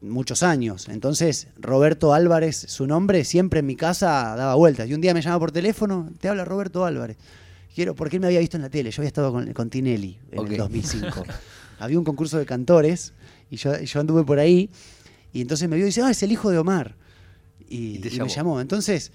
muchos 0.01 0.43
años. 0.43 0.89
Entonces, 0.89 1.49
Roberto 1.59 2.15
Álvarez, 2.15 2.57
su 2.69 2.87
nombre, 2.87 3.25
siempre 3.25 3.61
en 3.61 3.67
mi 3.67 3.77
casa 3.77 4.35
daba 4.37 4.55
vueltas. 4.55 4.89
Y 4.89 4.95
un 4.95 5.01
día 5.01 5.15
me 5.15 5.23
llama 5.23 5.39
por 5.39 5.53
teléfono, 5.53 6.11
te 6.21 6.29
habla 6.29 6.45
Roberto 6.45 6.85
Álvarez. 6.85 7.17
Quiero, 7.75 7.95
porque 7.95 8.17
él 8.17 8.21
me 8.21 8.27
había 8.27 8.41
visto 8.41 8.57
en 8.57 8.63
la 8.63 8.71
tele. 8.71 8.91
Yo 8.91 9.01
había 9.01 9.09
estado 9.09 9.33
con, 9.33 9.71
Tinelli 9.71 10.19
en 10.33 10.47
el 10.47 10.57
2005. 10.57 11.25
había 11.79 11.99
un 11.99 12.05
concurso 12.05 12.39
de 12.39 12.47
cantores 12.47 13.13
y 13.51 13.57
yo, 13.57 13.73
anduve 13.95 14.25
por 14.25 14.39
ahí. 14.39 14.71
Y 15.33 15.41
entonces 15.43 15.69
me 15.69 15.77
vio 15.77 15.85
y 15.85 15.87
dice, 15.87 16.03
ah, 16.03 16.11
es 16.11 16.23
el 16.23 16.33
hijo 16.33 16.51
de 16.51 16.59
Omar. 16.59 16.97
Y, 17.69 18.01
me 18.19 18.29
llamó. 18.29 18.61
Entonces, 18.61 19.13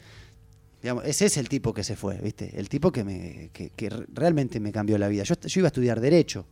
ese 1.04 1.26
es 1.26 1.38
el 1.38 1.50
tipo 1.50 1.74
que 1.74 1.84
se 1.84 1.95
fue, 1.95 2.17
¿viste? 2.17 2.52
El 2.56 2.69
tipo 2.69 2.91
que, 2.91 3.04
me, 3.04 3.50
que, 3.52 3.89
realmente 4.13 4.60
me 4.60 4.71
cambió 4.71 4.98
la 4.98 5.08
vida. 5.08 5.24
Yo, 5.24 5.36
iba 5.56 5.67
a 5.67 5.69
estudiar 5.69 6.00
Derecho. 6.00 6.45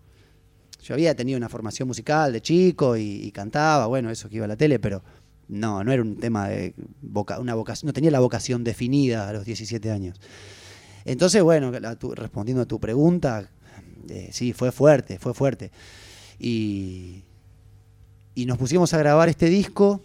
Yo 0.82 0.96
había 0.96 1.16
tenido 1.16 1.38
una 1.38 1.50
formación 1.50 1.88
musical 1.88 2.34
de 2.34 2.42
chico 2.42 2.98
y, 2.98 3.32
cantaba, 3.32 3.88
bueno, 3.88 4.10
eso 4.10 4.30
que 4.30 4.38
iba 4.38 4.46
a 4.46 4.48
la 4.50 4.58
tele, 4.58 4.80
pero 4.80 5.02
no, 5.48 5.84
no 5.84 5.92
era 5.92 6.02
un 6.02 6.18
tema 6.18 6.50
de 6.50 6.74
una 7.40 7.56
vocación, 7.56 7.88
no 7.88 7.94
tenía 7.94 8.12
la 8.12 8.20
vocación 8.20 8.64
definida 8.64 9.30
a 9.30 9.34
los 9.34 9.46
17 9.46 9.92
años. 9.92 10.20
Entonces, 11.06 11.42
bueno, 11.42 11.72
respondiendo 12.16 12.64
a 12.64 12.66
tu 12.66 12.80
pregunta, 12.80 13.50
eh, 14.10 14.30
sí, 14.32 14.54
fue 14.54 14.72
fuerte, 14.72 15.20
fue 15.20 15.34
fuerte. 15.34 15.72
Y, 16.40 17.24
y 18.36 18.46
nos 18.46 18.58
pusimos 18.58 18.94
a 18.94 18.98
grabar 18.98 19.30
este 19.30 19.48
disco. 19.48 20.02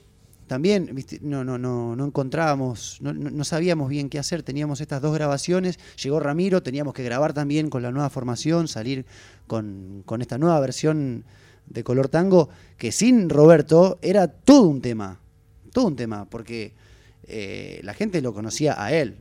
También 0.49 0.97
no, 1.21 1.45
no, 1.45 1.59
no, 1.59 1.95
no 1.95 2.07
encontrábamos, 2.07 2.99
no, 3.03 3.45
sabíamos 3.45 3.91
bien 3.91 4.09
qué 4.09 4.19
hacer, 4.19 4.43
teníamos 4.43 4.81
estas 4.81 5.03
dos 5.03 5.15
grabaciones, 5.15 5.79
llegó 6.03 6.21
Ramiro, 6.21 6.63
teníamos 6.63 6.95
que 6.95 7.05
grabar 7.05 7.35
también 7.35 7.69
con 7.69 7.83
la 7.83 7.93
nueva 7.93 8.09
formación, 8.09 8.67
salir 8.67 9.05
con, 9.47 10.05
esta 10.21 10.39
nueva 10.39 10.59
versión 10.59 11.25
de 11.67 11.85
Color 11.85 12.09
Tango, 12.09 12.49
que 12.79 12.93
sin 12.93 13.29
Roberto 13.29 13.99
era 14.01 14.27
todo 14.29 14.63
un 14.63 14.81
tema, 14.81 15.21
todo 15.71 15.87
un 15.87 15.97
tema, 15.97 16.25
porque 16.25 16.73
la 17.83 17.93
gente 17.93 18.23
lo 18.23 18.33
conocía 18.33 18.83
a 18.83 18.93
él. 18.93 19.19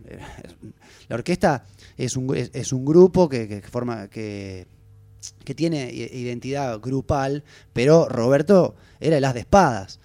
La 1.10 1.18
orquesta 1.18 1.66
es 1.98 2.16
un, 2.16 2.34
es, 2.36 2.72
un 2.72 2.86
grupo 2.86 3.28
que, 3.28 3.62
forma, 3.70 4.08
que, 4.08 4.66
que, 5.44 5.54
tiene 5.54 5.92
identidad 5.92 6.80
grupal, 6.80 7.44
pero 7.74 8.08
Roberto 8.08 8.76
era 9.02 9.18
el 9.18 9.26
as 9.26 9.34
de 9.34 9.42
espadas. 9.42 10.00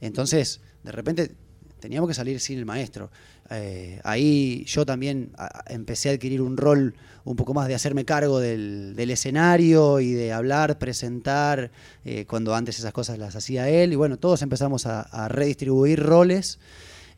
Entonces, 0.00 0.60
de 0.84 0.92
repente 0.92 1.32
teníamos 1.80 2.08
que 2.08 2.14
salir 2.14 2.40
sin 2.40 2.58
el 2.58 2.64
maestro. 2.64 3.10
Eh, 3.50 4.00
ahí 4.04 4.64
yo 4.66 4.86
también 4.86 5.32
empecé 5.66 6.08
a 6.08 6.12
adquirir 6.12 6.40
un 6.40 6.56
rol 6.56 6.94
un 7.24 7.36
poco 7.36 7.52
más 7.52 7.68
de 7.68 7.74
hacerme 7.74 8.06
cargo 8.06 8.40
del, 8.40 8.94
escenario 9.10 10.00
y 10.00 10.12
de 10.12 10.32
hablar, 10.32 10.78
presentar, 10.78 11.70
eh, 12.04 12.24
cuando 12.26 12.54
antes 12.54 12.78
esas 12.78 12.92
cosas 12.92 13.18
las 13.18 13.36
hacía 13.36 13.68
él. 13.68 13.92
Y 13.92 13.96
bueno, 13.96 14.18
todos 14.18 14.40
empezamos 14.42 14.86
a, 14.86 15.28
redistribuir 15.28 16.00
roles. 16.00 16.58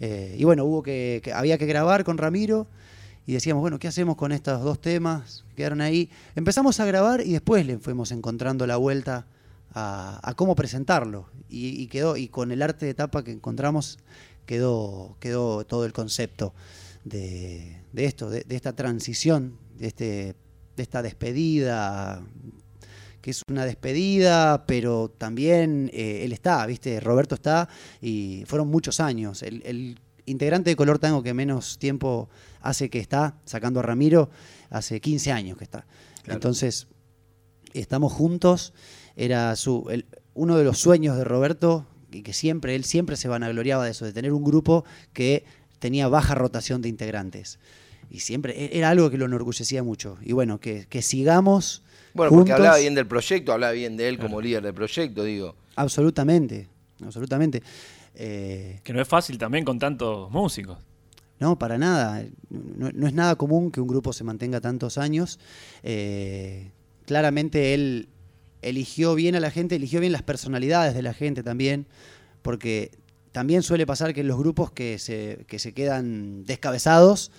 Eh, 0.01 0.37
y 0.39 0.45
bueno, 0.45 0.65
hubo 0.65 0.83
que, 0.83 1.23
había 1.35 1.59
que 1.59 1.67
grabar 1.67 2.03
con 2.03 2.19
Ramiro 2.19 2.67
y 3.25 3.33
decíamos, 3.33 3.61
bueno, 3.61 3.79
¿qué 3.79 3.89
hacemos 3.89 4.17
con 4.17 4.33
estos 4.33 4.63
dos 4.63 4.81
temas? 4.81 5.45
Quedaron 5.57 5.81
ahí. 5.81 6.11
Empezamos 6.35 6.81
a 6.81 6.87
grabar 6.87 7.21
y 7.21 7.33
después 7.33 7.67
le 7.67 7.79
fuimos 7.79 8.13
encontrando 8.13 8.67
la 8.67 8.77
vuelta 8.77 9.27
a, 9.79 10.33
cómo 10.37 10.57
presentarlo. 10.57 11.29
Y, 11.49 11.87
quedó, 11.89 12.17
y 12.17 12.29
con 12.29 12.51
el 12.51 12.63
arte 12.63 12.87
de 12.87 12.95
tapa 12.95 13.23
que 13.23 13.31
encontramos, 13.31 13.99
quedó, 14.47 15.17
quedó 15.21 15.65
todo 15.67 15.85
el 15.85 15.93
concepto 15.93 16.55
de, 17.05 17.83
esto, 17.95 18.31
de, 18.31 18.45
esta 18.49 18.75
transición, 18.75 19.59
de, 19.79 19.87
este, 19.87 20.35
de 20.77 20.83
esta 20.83 21.03
despedida, 21.03 22.25
que 23.21 23.31
es 23.31 23.43
una 23.51 23.67
despedida, 23.67 24.65
pero 24.67 25.11
también 25.11 25.91
eh, 25.93 26.25
él 26.25 26.33
está, 26.33 26.65
¿viste? 26.67 26.99
Roberto 27.01 27.35
está, 27.35 27.69
y 28.01 28.45
fueron 28.47 28.69
muchos 28.69 28.99
años. 28.99 29.43
El, 29.43 30.01
integrante 30.29 30.71
de 30.71 30.77
Color 30.77 30.99
Tango 30.99 31.23
que 31.23 31.33
menos 31.35 31.79
tiempo 31.79 32.29
hace 32.61 32.91
que 32.91 32.99
está, 32.99 33.39
sacando 33.45 33.79
a 33.79 33.85
Ramiro, 33.85 34.29
hace 34.71 35.01
15 35.01 35.31
años 35.31 35.57
que 35.57 35.63
está. 35.63 35.87
Entonces, 36.27 36.89
estamos 37.73 38.13
juntos, 38.13 38.73
era 39.17 39.57
su, 39.57 39.89
uno 40.35 40.57
de 40.57 40.65
los 40.65 40.79
sueños 40.79 41.17
de 41.17 41.25
Roberto, 41.25 41.87
y 42.13 42.23
que 42.23 42.33
siempre, 42.33 42.75
él 42.75 42.85
siempre 42.85 43.17
se 43.17 43.29
vanagloriaba 43.29 43.85
de 43.85 43.91
eso, 43.91 44.05
de 44.05 44.13
tener 44.13 44.33
un 44.33 44.45
grupo 44.45 44.85
que 45.13 45.45
tenía 45.79 46.09
baja 46.09 46.35
rotación 46.35 46.83
de 46.83 46.89
integrantes. 46.89 47.59
Y 48.11 48.21
siempre 48.21 48.55
e, 48.57 48.79
era 48.79 48.91
algo 48.91 49.11
que 49.11 49.19
lo 49.19 49.27
enorgullecía 49.27 49.83
mucho. 49.83 50.17
Y 50.23 50.33
bueno, 50.33 50.61
que, 50.61 50.87
sigamos. 51.03 51.83
Bueno, 52.15 52.33
porque 52.33 52.53
hablaba 52.53 52.79
bien 52.79 52.95
del 52.95 53.07
proyecto, 53.07 53.53
hablaba 53.53 53.73
bien 53.73 53.97
de 53.97 54.09
él 54.09 54.19
como 54.19 54.41
líder 54.41 54.63
del 54.63 54.75
proyecto, 54.75 55.25
digo. 55.25 55.57
Absolutamente, 55.75 56.69
absolutamente. 57.05 57.63
Eh, 58.15 58.81
que 58.83 58.93
no 58.93 59.03
es 59.03 59.09
fácil 59.09 59.37
también 59.37 59.65
con 59.65 59.79
tantos 59.79 60.31
músicos. 60.31 60.79
No, 61.39 61.59
para 61.59 61.77
nada. 61.77 62.25
No, 62.49 63.07
es 63.07 63.13
nada 63.13 63.37
común 63.37 63.71
que 63.71 63.81
un 63.81 63.89
grupo 63.89 64.13
se 64.15 64.25
mantenga 64.25 64.61
tantos 64.61 64.97
años. 64.97 65.39
Eh, 65.83 66.71
claramente 67.05 67.75
él 67.75 68.09
eligió 68.63 69.15
bien 69.15 69.35
a 69.35 69.41
la 69.41 69.51
gente, 69.51 69.77
eligió 69.77 70.01
bien 70.01 70.13
las 70.13 70.23
personalidades 70.23 70.95
de 70.95 71.03
la 71.03 71.15
gente 71.15 71.43
también, 71.43 71.87
porque 72.43 72.91
también 73.33 73.63
suele 73.63 73.87
pasar 73.87 74.15
que 74.15 74.23
en 74.23 74.29
los 74.29 74.39
grupos 74.39 74.71
que 74.71 74.99
se, 74.99 75.45
se 75.59 75.73
quedan 75.73 76.45
descabezados 76.45 77.31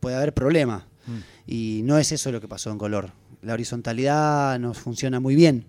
puede 0.00 0.16
haber 0.16 0.34
problema. 0.34 0.88
Mm. 1.06 1.18
Y 1.46 1.80
no 1.84 1.98
es 1.98 2.12
eso 2.12 2.32
lo 2.32 2.40
que 2.40 2.48
pasó 2.48 2.70
en 2.70 2.78
Color. 2.78 3.12
La 3.42 3.52
horizontalidad 3.52 4.58
nos 4.58 4.78
funciona 4.78 5.20
muy 5.20 5.34
bien. 5.34 5.66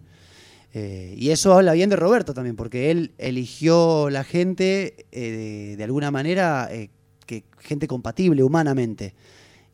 Eh, 0.73 1.15
y 1.17 1.29
eso 1.31 1.53
habla 1.53 1.73
bien 1.73 1.89
de 1.89 1.95
Roberto 1.95 2.33
también, 2.33 2.55
porque 2.55 2.91
él 2.91 3.11
eligió 3.17 4.09
la 4.09 4.23
gente 4.23 5.05
eh, 5.11 5.75
de, 5.77 5.83
alguna 5.83 6.11
manera, 6.11 6.69
eh, 6.71 6.89
que, 7.25 7.43
gente 7.59 7.87
compatible 7.87 8.43
humanamente. 8.43 9.13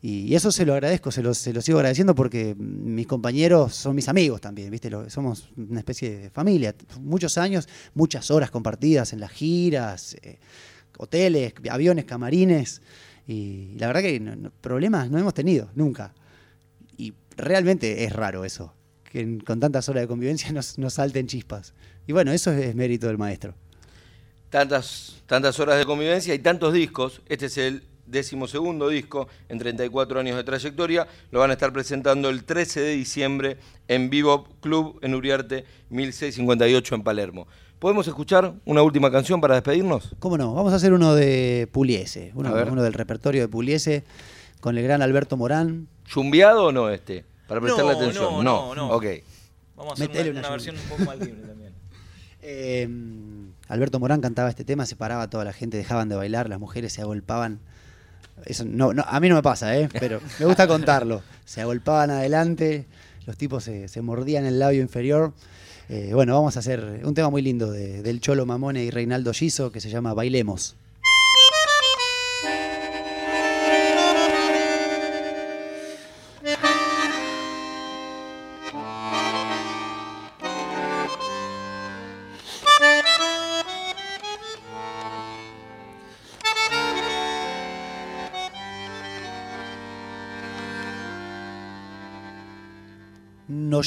Y, 0.00 0.34
eso 0.34 0.52
se 0.52 0.64
lo 0.64 0.74
agradezco, 0.74 1.10
se 1.10 1.22
lo, 1.22 1.34
se 1.34 1.52
lo, 1.52 1.60
sigo 1.60 1.78
agradeciendo 1.78 2.14
porque 2.14 2.54
mis 2.56 3.06
compañeros 3.06 3.74
son 3.74 3.96
mis 3.96 4.08
amigos 4.08 4.40
también, 4.40 4.70
¿viste? 4.70 4.90
somos 5.08 5.50
una 5.56 5.80
especie 5.80 6.16
de 6.16 6.30
familia. 6.30 6.74
Muchos 7.00 7.36
años, 7.36 7.68
muchas 7.94 8.30
horas 8.30 8.50
compartidas 8.50 9.12
en 9.12 9.20
las 9.20 9.32
giras, 9.32 10.16
hoteles, 10.98 11.54
aviones, 11.68 12.04
camarines. 12.04 12.80
Y 13.26 13.74
la 13.76 13.88
verdad 13.88 14.02
que 14.02 14.50
problemas 14.60 15.10
no 15.10 15.18
hemos 15.18 15.34
tenido, 15.34 15.70
nunca. 15.74 16.14
Y 16.96 17.14
realmente 17.36 18.04
es 18.04 18.12
raro 18.12 18.44
eso 18.44 18.72
que 19.10 19.38
con 19.44 19.60
tantas 19.60 19.88
horas 19.88 20.02
de 20.02 20.08
convivencia 20.08 20.52
nos, 20.52 20.76
salten 20.92 21.26
chispas. 21.26 21.74
Y 22.06 22.12
bueno, 22.12 22.32
eso 22.32 22.52
es, 22.52 22.74
mérito 22.74 23.06
del 23.06 23.18
maestro. 23.18 23.54
Tantas, 24.50 25.22
tantas 25.26 25.58
horas 25.60 25.78
de 25.78 25.84
convivencia 25.84 26.34
y 26.34 26.38
tantos 26.38 26.72
discos. 26.72 27.20
Este 27.26 27.46
es 27.46 27.58
el 27.58 27.82
decimosegundo 28.10 28.88
disco 28.88 29.28
en 29.48 29.58
34 29.58 30.20
años 30.20 30.36
de 30.36 30.44
trayectoria. 30.44 31.06
Lo 31.30 31.40
van 31.40 31.50
a 31.50 31.54
estar 31.54 31.72
presentando 31.72 32.28
el 32.28 32.44
13 32.44 32.80
de 32.80 32.90
diciembre 32.90 33.58
en 33.88 34.10
Vivo 34.10 34.48
Club 34.60 34.98
en 35.02 35.14
Uriarte 35.14 35.64
1658 35.90 36.94
en 36.94 37.02
Palermo. 37.02 37.46
¿Podemos 37.78 38.08
escuchar 38.08 38.54
una 38.64 38.82
última 38.82 39.10
canción 39.10 39.40
para 39.40 39.54
despedirnos? 39.54 40.16
¿Cómo 40.18 40.36
no? 40.36 40.52
Vamos 40.52 40.72
a 40.72 40.76
hacer 40.76 40.92
uno 40.92 41.14
de 41.14 41.68
Puliese, 41.70 42.32
uno, 42.34 42.52
uno 42.52 42.82
del 42.82 42.92
repertorio 42.92 43.42
de 43.42 43.48
Puliese 43.48 44.04
con 44.60 44.76
el 44.76 44.82
gran 44.82 45.00
Alberto 45.00 45.36
Morán. 45.36 45.86
¿Chumbiado 46.04 46.66
o 46.66 46.72
no 46.72 46.90
este? 46.90 47.24
Para 47.46 47.60
prestarle 47.60 47.92
atención. 47.92 48.44
No, 48.44 48.74
no, 48.74 48.74
no. 48.74 48.90
Ok. 48.90 49.04
Vamos 49.76 50.00
a 50.00 50.04
hacer 50.04 50.30
una, 50.36 50.50
versión 50.50 50.76
un 50.76 50.82
poco 50.82 51.04
más 51.04 51.18
libre 51.18 51.42
también. 51.42 51.72
Em, 52.40 53.52
Alberto 53.68 53.98
Morán 54.00 54.20
cantaba 54.20 54.48
este 54.48 54.64
tema, 54.64 54.86
separaba 54.86 55.24
a 55.24 55.30
toda 55.30 55.44
la 55.44 55.52
gente, 55.52 55.76
dejaban 55.76 56.08
de 56.08 56.16
bailar, 56.16 56.48
las 56.48 56.58
mujeres 56.58 56.92
se 56.92 57.02
agolpaban. 57.02 57.60
Eso 58.44 58.64
no, 58.64 58.92
no, 58.92 59.04
a 59.06 59.20
mí 59.20 59.28
no 59.28 59.34
me 59.34 59.42
pasa, 59.42 59.76
¿eh? 59.76 59.88
pero 59.98 60.20
me 60.38 60.46
gusta 60.46 60.66
contarlo. 60.68 61.22
Se 61.44 61.60
agolpaban 61.60 62.10
adelante, 62.10 62.86
los 63.26 63.36
tipos 63.36 63.64
se, 63.64 63.88
se 63.88 64.00
mordían 64.02 64.46
el 64.46 64.58
labio 64.58 64.82
inferior. 64.82 65.32
Eh, 65.88 66.10
bueno, 66.12 66.34
vamos 66.34 66.56
a 66.56 66.60
hacer 66.60 67.00
un 67.04 67.14
tema 67.14 67.30
muy 67.30 67.40
lindo 67.42 67.70
de, 67.70 68.02
del 68.02 68.20
Cholo 68.20 68.44
Mamone 68.44 68.84
y 68.84 68.90
Reinaldo 68.90 69.32
Giso 69.32 69.72
que 69.72 69.80
se 69.80 69.88
llama 69.90 70.12
Bailemos. 70.12 70.76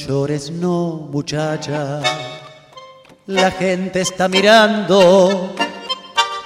Llores, 0.05 0.51
no, 0.51 1.07
muchacha. 1.11 2.01
La 3.27 3.51
gente 3.51 4.01
está 4.01 4.27
mirando. 4.27 5.53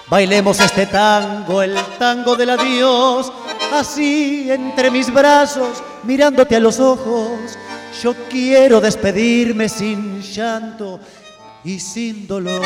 Bailemos 0.08 0.60
este 0.60 0.86
tango, 0.86 1.62
el 1.62 1.76
tango 1.98 2.36
del 2.36 2.52
adiós. 2.52 3.32
Así 3.74 4.52
entre 4.52 4.92
mis 4.92 5.12
brazos, 5.12 5.84
mirándote 6.04 6.56
a 6.56 6.60
los 6.60 6.80
ojos. 6.80 7.58
Yo 8.02 8.14
quiero 8.30 8.82
despedirme 8.82 9.70
sin 9.70 10.22
llanto 10.22 11.00
y 11.64 11.80
sin 11.80 12.28
dolor. 12.28 12.66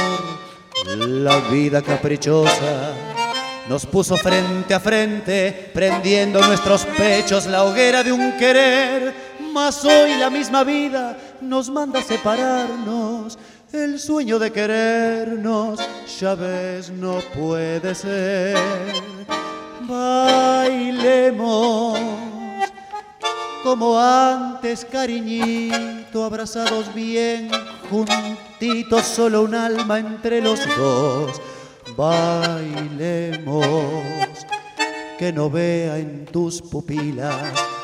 La 0.98 1.38
vida 1.50 1.82
caprichosa 1.82 2.94
nos 3.70 3.86
puso 3.86 4.18
frente 4.18 4.74
a 4.74 4.80
frente, 4.80 5.72
prendiendo 5.74 6.42
nuestros 6.42 6.86
pechos 6.86 7.46
la 7.46 7.64
hoguera 7.64 8.04
de 8.04 8.12
un 8.12 8.36
querer 8.38 9.29
mas 9.54 9.84
hoy 9.86 10.16
la 10.20 10.30
misma 10.30 10.64
vida 10.64 11.18
nos 11.42 11.70
manda 11.70 12.00
a 12.00 12.04
separarnos. 12.04 13.38
El 13.72 14.00
sueño 14.00 14.40
de 14.40 14.52
querernos, 14.52 15.80
ya 16.20 16.34
ves, 16.36 16.90
no 16.90 17.20
puede 17.36 17.94
ser. 17.94 18.58
Bailemos 19.82 20.80
como 23.64 24.00
antes, 24.00 24.86
cariñito, 24.86 26.24
abrazados 26.24 26.94
bien 26.94 27.50
juntitos, 27.90 29.06
solo 29.06 29.44
un 29.44 29.54
alma 29.54 30.00
entre 30.00 30.42
los 30.42 30.60
dos. 30.78 31.40
Bailemos, 31.96 33.64
que 35.18 35.32
no 35.34 35.50
vea 35.50 35.98
en 35.98 36.26
tus 36.26 36.62
pupilas 36.62 37.79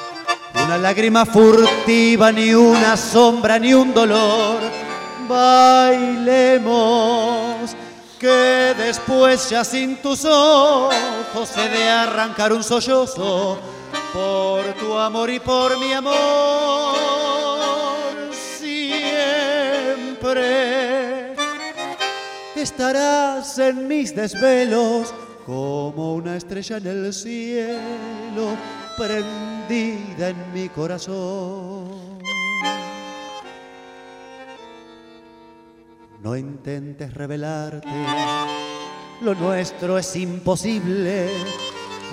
una 0.65 0.78
lágrima 0.80 1.25
furtiva, 1.25 2.32
ni 2.32 2.54
una 2.54 2.97
sombra, 2.97 3.60
ni 3.60 3.73
un 3.73 3.93
dolor. 3.93 4.60
Bailemos, 5.28 6.65
que 8.19 8.73
después 8.78 9.49
ya 9.49 9.63
sin 9.63 9.97
tus 9.97 10.25
ojos 10.25 11.49
se 11.54 11.69
de 11.69 11.88
arrancar 11.89 12.51
un 12.54 12.63
sollozo 12.63 13.60
por 14.12 14.63
tu 14.73 14.97
amor 14.97 15.30
y 15.30 15.39
por 15.39 15.78
mi 15.80 15.93
amor. 15.93 16.95
Siempre 18.58 19.36
estarás 22.56 23.60
en 23.60 23.88
mis 23.88 24.15
desvelos 24.15 25.13
como 25.45 26.15
una 26.15 26.38
estrella 26.38 26.78
en 26.78 26.88
el 26.88 27.13
cielo 27.13 28.58
en 29.69 30.54
mi 30.54 30.69
corazón. 30.69 32.19
No 36.21 36.36
intentes 36.36 37.13
revelarte, 37.13 37.88
lo 39.21 39.36
nuestro 39.36 39.97
es 39.97 40.15
imposible, 40.15 41.30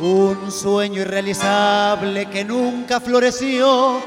un 0.01 0.51
sueño 0.51 1.03
irrealizable 1.03 2.27
que 2.27 2.45
nunca 2.45 3.01
floreció. 3.01 4.01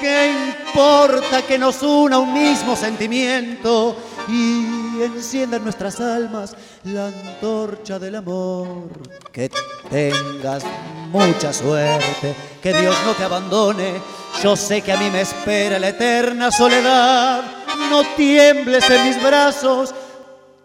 ¿Qué 0.00 0.32
importa 0.66 1.42
que 1.42 1.58
nos 1.58 1.82
una 1.82 2.18
un 2.18 2.32
mismo 2.32 2.74
sentimiento 2.74 3.94
y 4.28 5.02
encienda 5.02 5.58
en 5.58 5.64
nuestras 5.64 6.00
almas 6.00 6.56
la 6.84 7.08
antorcha 7.08 7.98
del 7.98 8.16
amor? 8.16 8.88
Que 9.30 9.50
tengas 9.90 10.64
mucha 11.10 11.52
suerte, 11.52 12.34
que 12.62 12.72
Dios 12.72 12.96
no 13.04 13.12
te 13.14 13.24
abandone. 13.24 14.00
Yo 14.42 14.56
sé 14.56 14.80
que 14.80 14.92
a 14.92 14.96
mí 14.96 15.10
me 15.10 15.20
espera 15.22 15.78
la 15.78 15.88
eterna 15.88 16.50
soledad. 16.50 17.42
No 17.90 18.02
tiembles 18.16 18.88
en 18.88 19.04
mis 19.06 19.22
brazos, 19.22 19.94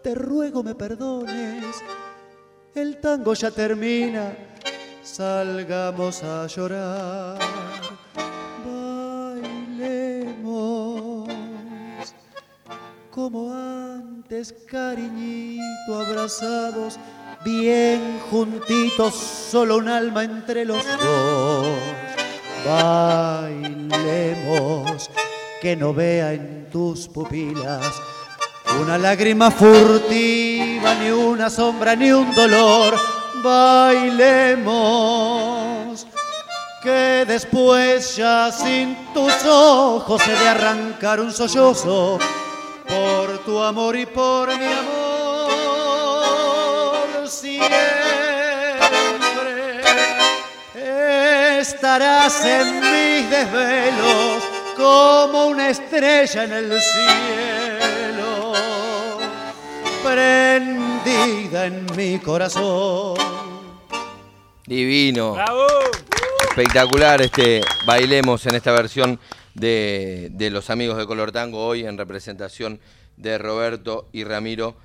te 0.02 0.14
ruego 0.14 0.62
me 0.62 0.74
perdones. 0.74 1.76
El 2.74 3.00
tango 3.00 3.34
ya 3.34 3.50
termina, 3.50 4.32
salgamos 5.02 6.22
a 6.22 6.46
llorar. 6.46 7.38
Bailemos 10.24 11.28
como 13.10 13.52
antes, 13.52 14.54
cariñito, 14.70 16.00
abrazados 16.00 16.98
bien 17.46 18.20
juntitos, 18.28 19.14
solo 19.14 19.76
un 19.76 19.88
alma 19.88 20.24
entre 20.24 20.64
los 20.64 20.84
dos. 20.84 21.78
Bailemos, 22.66 23.78
que 25.62 25.76
no 25.76 25.94
vea 25.94 26.32
en 26.32 26.68
tus 26.72 27.06
pupilas 27.06 28.02
una 28.82 28.98
lágrima 28.98 29.52
furtiva, 29.52 30.94
ni 30.96 31.10
una 31.10 31.48
sombra, 31.48 31.94
ni 31.94 32.10
un 32.10 32.34
dolor. 32.34 32.98
Bailemos, 33.44 34.66
que 36.82 37.24
después 37.28 38.16
ya 38.16 38.50
sin 38.50 38.96
tus 39.14 39.32
ojos 39.46 40.20
se 40.20 40.32
de 40.32 40.48
arrancar 40.48 41.20
un 41.20 41.32
sollozo 41.32 42.18
por 42.88 43.38
tu 43.44 43.62
amor 43.62 43.94
y 43.96 44.06
por 44.06 44.48
mi 44.48 44.66
amor 44.66 45.05
siempre 47.36 47.76
estarás 51.60 52.44
en 52.44 52.80
mis 52.80 53.30
desvelos 53.30 54.42
como 54.76 55.46
una 55.46 55.68
estrella 55.68 56.44
en 56.44 56.52
el 56.52 56.80
cielo, 56.80 58.52
prendida 60.02 61.66
en 61.66 61.86
mi 61.94 62.18
corazón. 62.18 63.16
Divino. 64.66 65.36
Espectacular 66.48 67.20
este 67.20 67.60
bailemos 67.86 68.46
en 68.46 68.54
esta 68.54 68.72
versión 68.72 69.20
de, 69.54 70.28
de 70.32 70.50
los 70.50 70.70
amigos 70.70 70.96
de 70.96 71.06
Color 71.06 71.32
Tango 71.32 71.66
hoy 71.66 71.86
en 71.86 71.98
representación 71.98 72.80
de 73.16 73.36
Roberto 73.38 74.08
y 74.12 74.24
Ramiro 74.24 74.76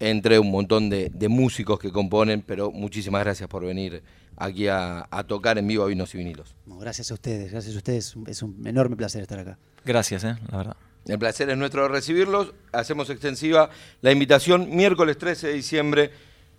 entre 0.00 0.38
un 0.38 0.50
montón 0.50 0.90
de, 0.90 1.10
músicos 1.28 1.78
que 1.78 1.90
componen, 1.90 2.42
pero 2.42 2.70
muchísimas 2.70 3.22
gracias 3.22 3.48
por 3.48 3.64
venir 3.64 4.02
aquí 4.36 4.68
a, 4.68 5.08
tocar 5.26 5.58
en 5.58 5.66
vivo 5.66 5.84
a 5.84 5.86
Vinos 5.86 6.14
y 6.14 6.18
Vinilos. 6.18 6.54
gracias 6.66 7.10
a 7.10 7.14
ustedes, 7.14 7.50
gracias 7.50 7.74
a 7.74 7.78
ustedes, 7.78 8.14
es 8.26 8.42
un 8.42 8.66
enorme 8.66 8.96
placer 8.96 9.22
estar 9.22 9.38
acá. 9.38 9.58
Gracias, 9.84 10.24
eh, 10.24 10.36
la 10.50 10.56
verdad. 10.58 10.76
El 11.06 11.18
placer 11.18 11.48
es 11.48 11.56
nuestro 11.56 11.82
de 11.84 11.88
recibirlos. 11.88 12.52
Hacemos 12.70 13.08
extensiva 13.08 13.70
la 14.02 14.12
invitación. 14.12 14.68
Miércoles 14.76 15.16
13 15.16 15.46
de 15.48 15.52
diciembre, 15.54 16.10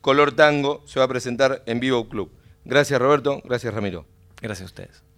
Color 0.01 0.31
Tango 0.31 0.83
se 0.87 0.99
va 0.99 1.05
a 1.05 1.07
presentar 1.07 1.61
en 1.67 1.79
Vivo 1.79 2.09
Club. 2.09 2.31
Gracias 2.65 2.99
Roberto, 2.99 3.41
gracias 3.45 3.73
Ramiro. 3.73 4.05
Gracias 4.41 4.63
a 4.63 4.65
ustedes. 4.65 5.08